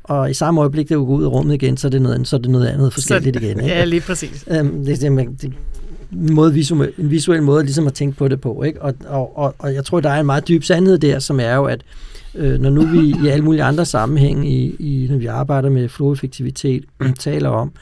[0.08, 2.36] og i samme øjeblik, det går ud af rummet igen, så er det noget, så
[2.36, 3.60] er det noget andet forskelligt så, igen.
[3.60, 3.74] Ikke?
[3.74, 4.44] Ja, lige præcis.
[4.50, 5.52] Øhm, det, det, det,
[6.10, 8.62] måde, visuel, en visuel måde ligesom at tænke på det på.
[8.62, 8.82] Ikke?
[8.82, 11.54] Og, og, og, og jeg tror, der er en meget dyb sandhed der, som er
[11.54, 11.80] jo, at
[12.34, 15.88] øh, når nu vi i alle mulige andre sammenhænge, i, i, når vi arbejder med
[15.88, 16.84] floweffektivitet,
[17.18, 17.72] taler om,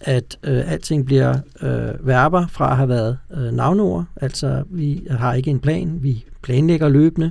[0.00, 5.34] at øh, alting bliver øh, verber fra at have været øh, navnord, altså vi har
[5.34, 7.30] ikke en plan, vi planlægger løbende,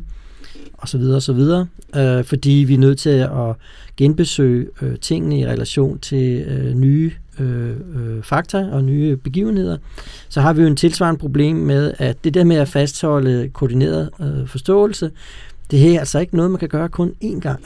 [0.77, 3.55] og så videre og så videre, øh, fordi vi er nødt til at
[3.97, 9.77] genbesøge øh, tingene i relation til øh, nye øh, øh, fakta og nye begivenheder,
[10.29, 14.09] så har vi jo en tilsvarende problem med, at det der med at fastholde koordineret
[14.21, 15.11] øh, forståelse,
[15.71, 17.65] Det er altså ikke noget, man kan gøre kun én gang.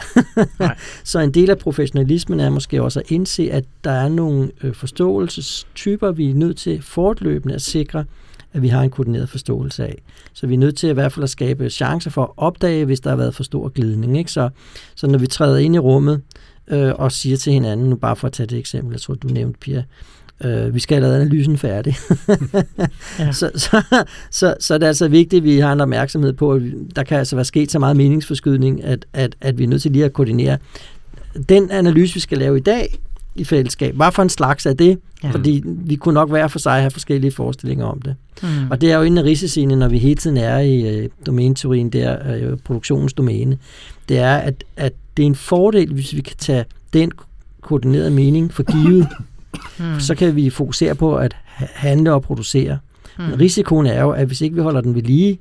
[1.04, 4.74] så en del af professionalismen er måske også at indse, at der er nogle øh,
[4.74, 8.06] forståelsestyper, vi er nødt til fortløbende at sikre,
[8.54, 10.02] at vi har en koordineret forståelse af.
[10.34, 12.86] Så vi er nødt til at i hvert fald at skabe chancer for at opdage,
[12.86, 14.18] hvis der har været for stor glidning.
[14.18, 14.32] Ikke?
[14.32, 14.50] Så,
[14.96, 16.22] så når vi træder ind i rummet
[16.68, 19.28] øh, og siger til hinanden, nu bare for at tage det eksempel, jeg tror, du
[19.28, 19.84] nævnte, Pia,
[20.44, 21.96] øh, vi skal have lavet analysen færdig.
[23.20, 23.32] ja.
[23.32, 26.62] så, så, så, så det er altså vigtigt, at vi har en opmærksomhed på, at
[26.96, 29.92] der kan altså være sket så meget meningsforskydning, at, at, at vi er nødt til
[29.92, 30.58] lige at koordinere.
[31.50, 33.00] Den analyse, vi skal lave i dag,
[33.36, 33.96] i fællesskab.
[33.96, 35.00] Hvad for en slags er det?
[35.24, 35.30] Ja.
[35.32, 38.16] Fordi vi kunne nok hver for sig have forskellige forestillinger om det.
[38.44, 38.72] Mm.
[38.72, 41.90] Og det er jo en af risiciene, når vi hele tiden er i øh, domæneteorien,
[41.90, 43.58] der øh, produktionens domæne.
[44.10, 47.12] Det er, at, at det er en fordel, hvis vi kan tage den
[47.62, 49.08] koordinerede mening for givet,
[49.80, 50.00] mm.
[50.00, 52.78] så kan vi fokusere på at handle og producere.
[53.18, 53.24] Mm.
[53.24, 55.40] Men risikoen er jo, at hvis ikke vi holder den ved lige,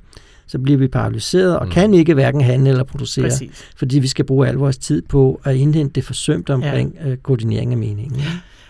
[0.50, 1.72] så bliver vi paralyseret og mm.
[1.72, 3.64] kan ikke hverken handle eller producere, Præcis.
[3.76, 7.08] fordi vi skal bruge al vores tid på at indhente det forsømte omkring ja.
[7.08, 8.16] Øh, koordinering af meningen.
[8.16, 8.24] Ja.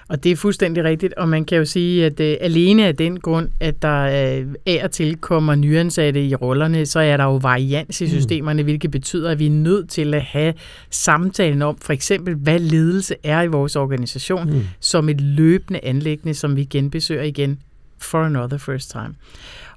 [0.08, 3.20] Og det er fuldstændig rigtigt, og man kan jo sige, at uh, alene af den
[3.20, 7.36] grund, at der uh, af og til kommer nyansatte i rollerne, så er der jo
[7.36, 8.10] varians i mm.
[8.10, 8.66] systemerne, mm.
[8.66, 10.54] hvilket betyder, at vi er nødt til at have
[10.90, 14.62] samtalen om, for eksempel, hvad ledelse er i vores organisation, mm.
[14.80, 17.58] som et løbende anlæggende, som vi genbesøger igen
[17.98, 19.14] for another first time.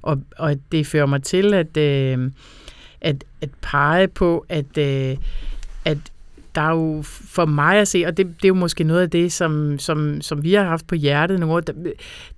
[0.04, 2.30] Og, og det fører mig til at, øh,
[3.00, 5.16] at, at pege på, at, øh,
[5.84, 5.98] at
[6.54, 9.10] der er jo for mig at se, og det, det er jo måske noget af
[9.10, 11.60] det, som, som, som vi har haft på hjertet nu,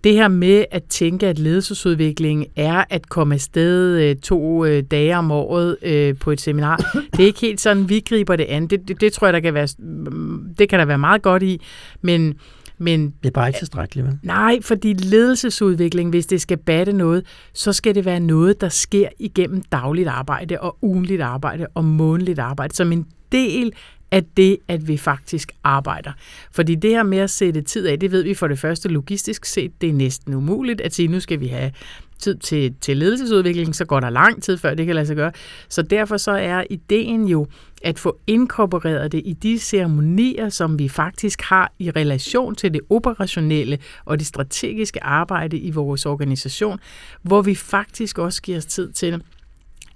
[0.05, 5.17] det her med at tænke, at ledelsesudvikling er at komme afsted øh, to øh, dage
[5.17, 6.77] om året øh, på et seminar.
[7.13, 8.67] Det er ikke helt sådan, vi griber det an.
[8.67, 11.43] Det, det, det tror jeg, der kan være, mm, det kan der være meget godt
[11.43, 11.61] i,
[12.03, 12.35] men
[12.79, 14.19] men, det er bare ikke tilstrækkeligt, vel?
[14.23, 19.09] Nej, fordi ledelsesudvikling, hvis det skal batte noget, så skal det være noget, der sker
[19.19, 23.73] igennem dagligt arbejde og ugenligt arbejde og månedligt arbejde, som en del
[24.11, 26.13] af det, at vi faktisk arbejder.
[26.53, 29.45] Fordi det her med at sætte tid af, det ved vi for det første logistisk
[29.45, 31.73] set, det er næsten umuligt at sige, nu skal vi have
[32.19, 35.33] tid til, til ledelsesudvikling, så går der lang tid, før det kan lade sig gøre.
[35.69, 37.47] Så derfor så er ideen jo
[37.83, 42.81] at få inkorporeret det i de ceremonier, som vi faktisk har i relation til det
[42.91, 46.79] operationelle og det strategiske arbejde i vores organisation,
[47.23, 49.23] hvor vi faktisk også giver os tid til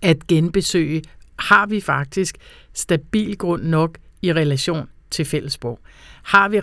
[0.02, 1.02] at genbesøge,
[1.38, 2.38] har vi faktisk
[2.74, 5.80] stabil grund nok i relation til fællesborg?
[6.22, 6.60] Har vi,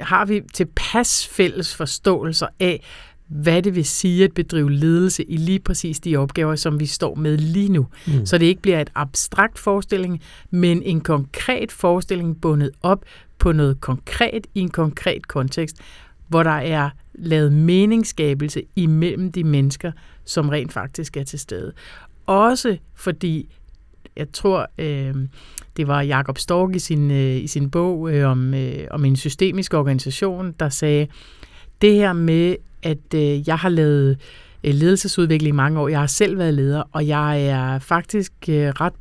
[0.00, 2.84] har vi tilpas fælles forståelser af,
[3.34, 7.14] hvad det vil sige at bedrive ledelse i lige præcis de opgaver, som vi står
[7.14, 7.86] med lige nu.
[8.06, 8.26] Mm.
[8.26, 13.04] Så det ikke bliver et abstrakt forestilling, men en konkret forestilling bundet op
[13.38, 15.76] på noget konkret i en konkret kontekst,
[16.28, 19.92] hvor der er lavet meningsskabelse imellem de mennesker,
[20.24, 21.72] som rent faktisk er til stede.
[22.26, 23.48] Også fordi,
[24.16, 25.14] jeg tror, øh,
[25.76, 29.16] det var Jakob Stork i sin, øh, i sin bog øh, om, øh, om en
[29.16, 31.06] systemisk organisation, der sagde,
[31.82, 34.18] det her med at øh, jeg har lavet
[34.64, 35.88] øh, ledelsesudvikling i mange år.
[35.88, 38.92] Jeg har selv været leder, og jeg er faktisk øh, ret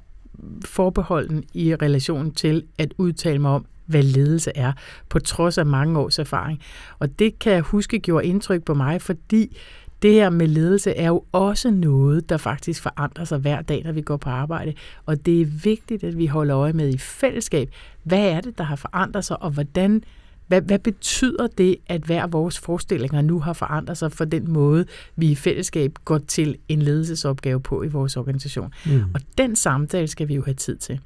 [0.66, 4.72] forbeholden i relation til at udtale mig om, hvad ledelse er,
[5.10, 6.62] på trods af mange års erfaring.
[7.00, 9.58] Og det kan jeg huske gjorde indtryk på mig, fordi
[10.02, 13.92] det her med ledelse er jo også noget, der faktisk forandrer sig hver dag, når
[13.92, 14.74] vi går på arbejde.
[15.06, 17.70] Og det er vigtigt, at vi holder øje med i fællesskab,
[18.04, 20.04] hvad er det, der har forandret sig, og hvordan
[20.48, 24.86] hvad, hvad betyder det, at hver vores forestillinger nu har forandret sig for den måde,
[25.16, 28.74] vi i fællesskab går til en ledelsesopgave på i vores organisation?
[28.86, 29.04] Mm.
[29.14, 31.00] Og den samtale skal vi jo have tid til.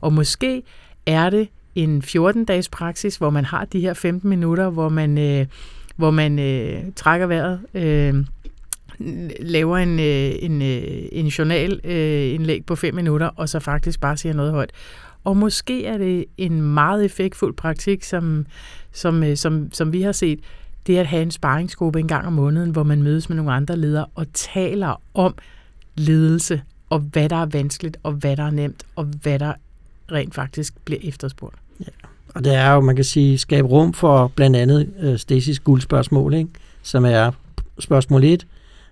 [0.00, 0.62] Og måske
[1.06, 5.46] er det en 14-dages praksis, hvor man har de her 15 minutter, hvor man, øh,
[5.96, 8.24] hvor man øh, trækker vejret, øh,
[9.40, 14.32] laver en, øh, en, øh, en journalindlæg på 5 minutter, og så faktisk bare siger
[14.32, 14.70] noget højt.
[15.28, 18.46] Og måske er det en meget effektfuld praktik, som,
[18.92, 20.40] som, øh, som, som vi har set,
[20.86, 23.52] det er at have en sparringsgruppe en gang om måneden, hvor man mødes med nogle
[23.52, 25.34] andre ledere og taler om
[25.94, 29.52] ledelse, og hvad der er vanskeligt, og hvad der er nemt, og hvad der
[30.12, 31.56] rent faktisk bliver efterspurgt.
[31.80, 31.92] Ja.
[32.34, 36.34] Og det er jo, man kan sige, skabe rum for blandt andet uh, Stacys guldspørgsmål,
[36.34, 36.50] ikke?
[36.82, 37.30] som er
[37.78, 38.46] spørgsmål 1,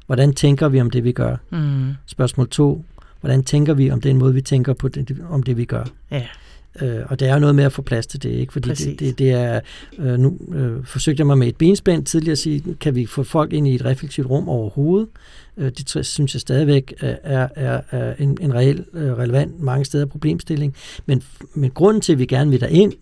[0.06, 1.36] hvordan tænker vi om det, vi gør?
[1.50, 1.94] Mm.
[2.06, 2.84] Spørgsmål 2,
[3.26, 5.84] hvordan tænker vi om den måde, vi tænker på det, om det, vi gør?
[6.10, 6.26] Ja.
[6.82, 8.52] Øh, og det er jo noget med at få plads til det, ikke?
[8.52, 9.60] Fordi det, det, det er,
[9.98, 13.22] øh, nu øh, forsøgte jeg mig med et benspænd tidligere at sige, kan vi få
[13.22, 15.08] folk ind i et reflektivt rum overhovedet?
[15.56, 20.06] Øh, det synes jeg stadigvæk er, er, er en, en reel, øh, relevant mange steder
[20.06, 20.74] problemstilling.
[21.06, 21.22] Men,
[21.54, 22.92] men grunden til, at vi gerne vil ind,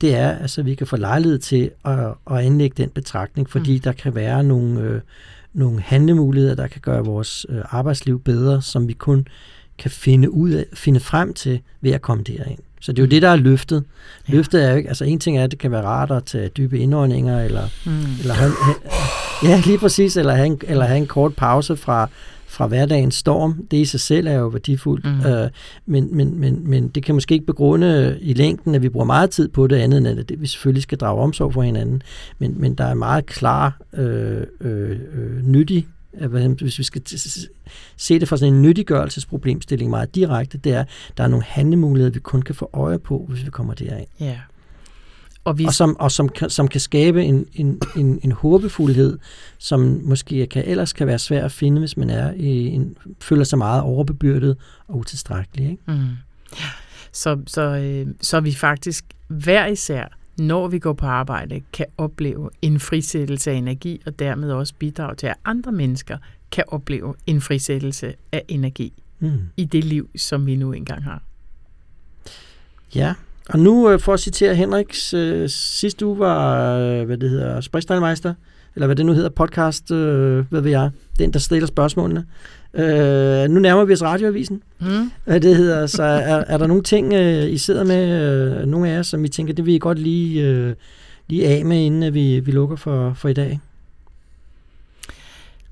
[0.00, 1.98] det er, at altså, vi kan få lejlighed til at,
[2.30, 3.80] at anlægge den betragtning, fordi mm.
[3.80, 5.00] der kan være nogle, øh,
[5.54, 9.26] nogle handlemuligheder, der kan gøre vores øh, arbejdsliv bedre, som vi kun
[9.78, 12.58] kan finde ud af, finde frem til ved at komme derind.
[12.80, 13.84] Så det er jo det, der er løftet.
[14.28, 14.32] Ja.
[14.32, 16.48] Løftet er jo ikke, altså en ting er, at det kan være rart at tage
[16.48, 17.90] dybe indåndinger, eller, mm.
[18.20, 18.76] eller have, have,
[19.50, 22.08] ja, lige præcis, eller have, en, eller have en kort pause fra,
[22.50, 23.66] fra hverdagens storm.
[23.70, 25.30] Det i sig selv er jo værdifuldt, mm.
[25.30, 25.50] øh,
[25.86, 29.30] men, men, men, men det kan måske ikke begrunde i længden, at vi bruger meget
[29.30, 32.02] tid på det andet, end at det, vi selvfølgelig skal drage omsorg for hinanden.
[32.38, 35.86] Men, men der er meget klar, øh, øh, øh, nyttig
[36.60, 37.02] hvis vi skal
[37.96, 42.12] se det fra sådan en nyttiggørelsesproblemstilling meget direkte, det er, at der er nogle handlemuligheder,
[42.12, 44.06] vi kun kan få øje på, hvis vi kommer derind.
[44.20, 44.38] Ja.
[45.44, 45.64] Og, vi...
[45.64, 49.18] og, som, og som, som kan skabe en, en, en, en håbefuldhed,
[49.58, 53.44] som måske kan, ellers kan være svær at finde, hvis man er i en, føler
[53.44, 54.56] sig meget overbebyrdet
[54.88, 55.70] og utilstrækkelig.
[55.70, 55.82] Ikke?
[55.86, 56.08] Mm.
[57.12, 62.50] Så, så, øh, så vi faktisk hver især når vi går på arbejde, kan opleve
[62.62, 66.18] en frisættelse af energi, og dermed også bidrage til, at andre mennesker
[66.50, 69.38] kan opleve en frisættelse af energi mm.
[69.56, 71.22] i det liv, som vi nu engang har.
[72.94, 73.14] Ja,
[73.48, 77.60] og nu øh, for at citere Henriks, øh, sidste uge var, øh, hvad det hedder,
[77.60, 78.34] Sprechtallmeister,
[78.74, 82.24] eller hvad det nu hedder, podcast, øh, hvad ved jeg, den, der stiller spørgsmålene.
[82.74, 84.62] Øh, nu nærmer vi os radioavisen.
[84.80, 85.10] Mm.
[85.24, 88.22] Hvad det hedder, så er, er der nogle ting, øh, I sidder med,
[88.60, 90.74] øh, nogle af jer, som I tænker, det vil I godt lige, øh,
[91.28, 93.60] lige af med, inden vi, vi lukker for, for i dag?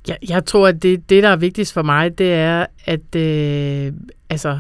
[0.09, 3.93] Ja, jeg tror, at det, det, der er vigtigst for mig, det er, at øh,
[4.31, 4.59] altså,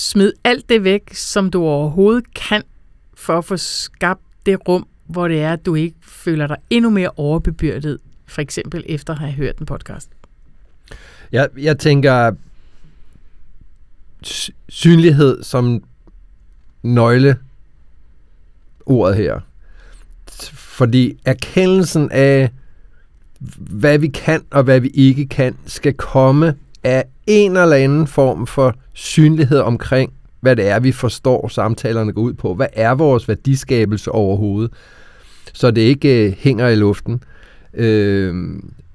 [0.00, 2.62] smid alt det væk, som du overhovedet kan,
[3.14, 6.90] for at få skabt det rum, hvor det er, at du ikke føler dig endnu
[6.90, 10.08] mere overbebyrdet, for eksempel efter at have hørt en podcast.
[11.32, 12.32] Jeg, jeg tænker
[14.68, 15.84] synlighed som
[16.82, 17.38] nøgle
[18.86, 19.40] ordet her.
[20.52, 22.50] Fordi erkendelsen af,
[23.58, 28.46] hvad vi kan og hvad vi ikke kan, skal komme af en eller anden form
[28.46, 32.54] for synlighed omkring, hvad det er, vi forstår samtalerne går ud på.
[32.54, 34.72] Hvad er vores værdiskabelse overhovedet?
[35.52, 37.22] Så det ikke øh, hænger i luften.
[37.74, 38.34] Øh,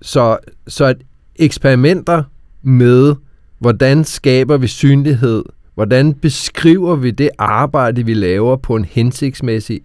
[0.02, 0.98] så, så at
[1.36, 2.24] eksperimenter
[2.62, 3.16] med,
[3.60, 5.44] hvordan skaber vi synlighed,
[5.76, 9.82] hvordan beskriver vi det arbejde, vi laver på en hensigtsmæssig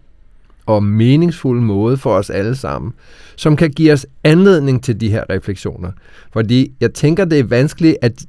[0.66, 2.92] og meningsfuld måde for os alle sammen,
[3.36, 5.90] som kan give os anledning til de her refleksioner.
[6.32, 8.24] Fordi jeg tænker, det er vanskeligt at,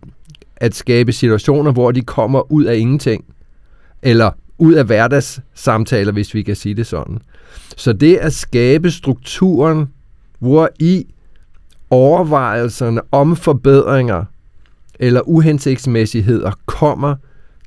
[0.59, 3.25] at skabe situationer, hvor de kommer ud af ingenting,
[4.01, 7.19] eller ud af hverdagssamtaler, hvis vi kan sige det sådan.
[7.77, 9.89] Så det at skabe strukturen,
[10.39, 11.05] hvor i
[11.89, 14.25] overvejelserne om forbedringer
[14.99, 17.15] eller uhensigtsmæssigheder kommer,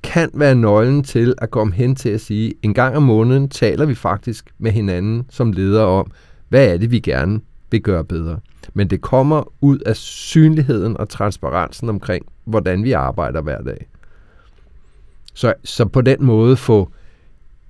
[0.03, 3.87] kan være nøglen til at komme hen til at sige, en gang om måneden taler
[3.87, 6.11] vi faktisk med hinanden som ledere om,
[6.49, 7.41] hvad er det, vi gerne
[7.73, 8.39] vil gøre bedre.
[8.75, 13.87] Men det kommer ud af synligheden og transparensen omkring, hvordan vi arbejder hver dag.
[15.35, 16.91] Så, så på den måde få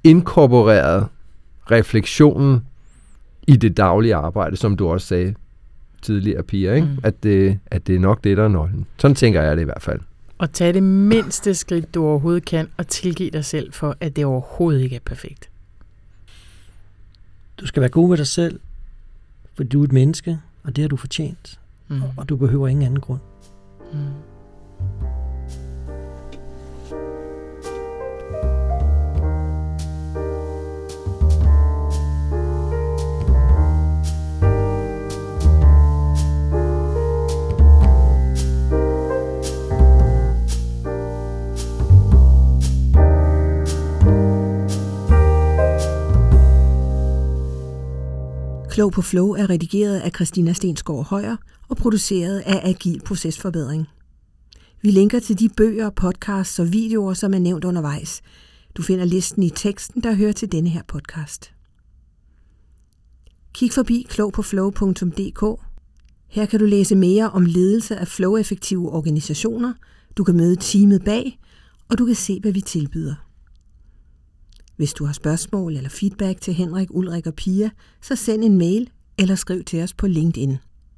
[0.04, 1.06] inkorporeret
[1.70, 2.66] refleksionen
[3.46, 5.34] i det daglige arbejde, som du også sagde
[6.02, 6.86] tidligere, Pia, ikke?
[6.86, 6.98] Mm.
[7.02, 8.86] At, det, at det er nok det, der er nøglen.
[8.98, 10.00] Sådan tænker jeg det i hvert fald.
[10.38, 14.24] Og tage det mindste skridt, du overhovedet kan, og tilgive dig selv for, at det
[14.24, 15.50] overhovedet ikke er perfekt.
[17.60, 18.60] Du skal være god med dig selv,
[19.54, 21.60] for du er et menneske, og det har du fortjent.
[21.88, 22.02] Mm.
[22.16, 23.20] Og du behøver ingen anden grund.
[23.92, 23.98] Mm.
[48.72, 51.36] Klog på Flow er redigeret af Christina Stensgaard Højer
[51.68, 53.86] og produceret af Agil Procesforbedring.
[54.82, 58.22] Vi linker til de bøger, podcasts og videoer, som er nævnt undervejs.
[58.76, 61.52] Du finder listen i teksten, der hører til denne her podcast.
[63.54, 65.60] Kig forbi klogpåflow.dk.
[66.28, 69.72] Her kan du læse mere om ledelse af flow-effektive organisationer,
[70.16, 71.38] du kan møde teamet bag,
[71.88, 73.14] og du kan se, hvad vi tilbyder.
[74.82, 77.70] Hvis du har spørgsmål eller feedback til Henrik, Ulrik og Pia,
[78.00, 80.56] så send en mail eller skriv til os på LinkedIn.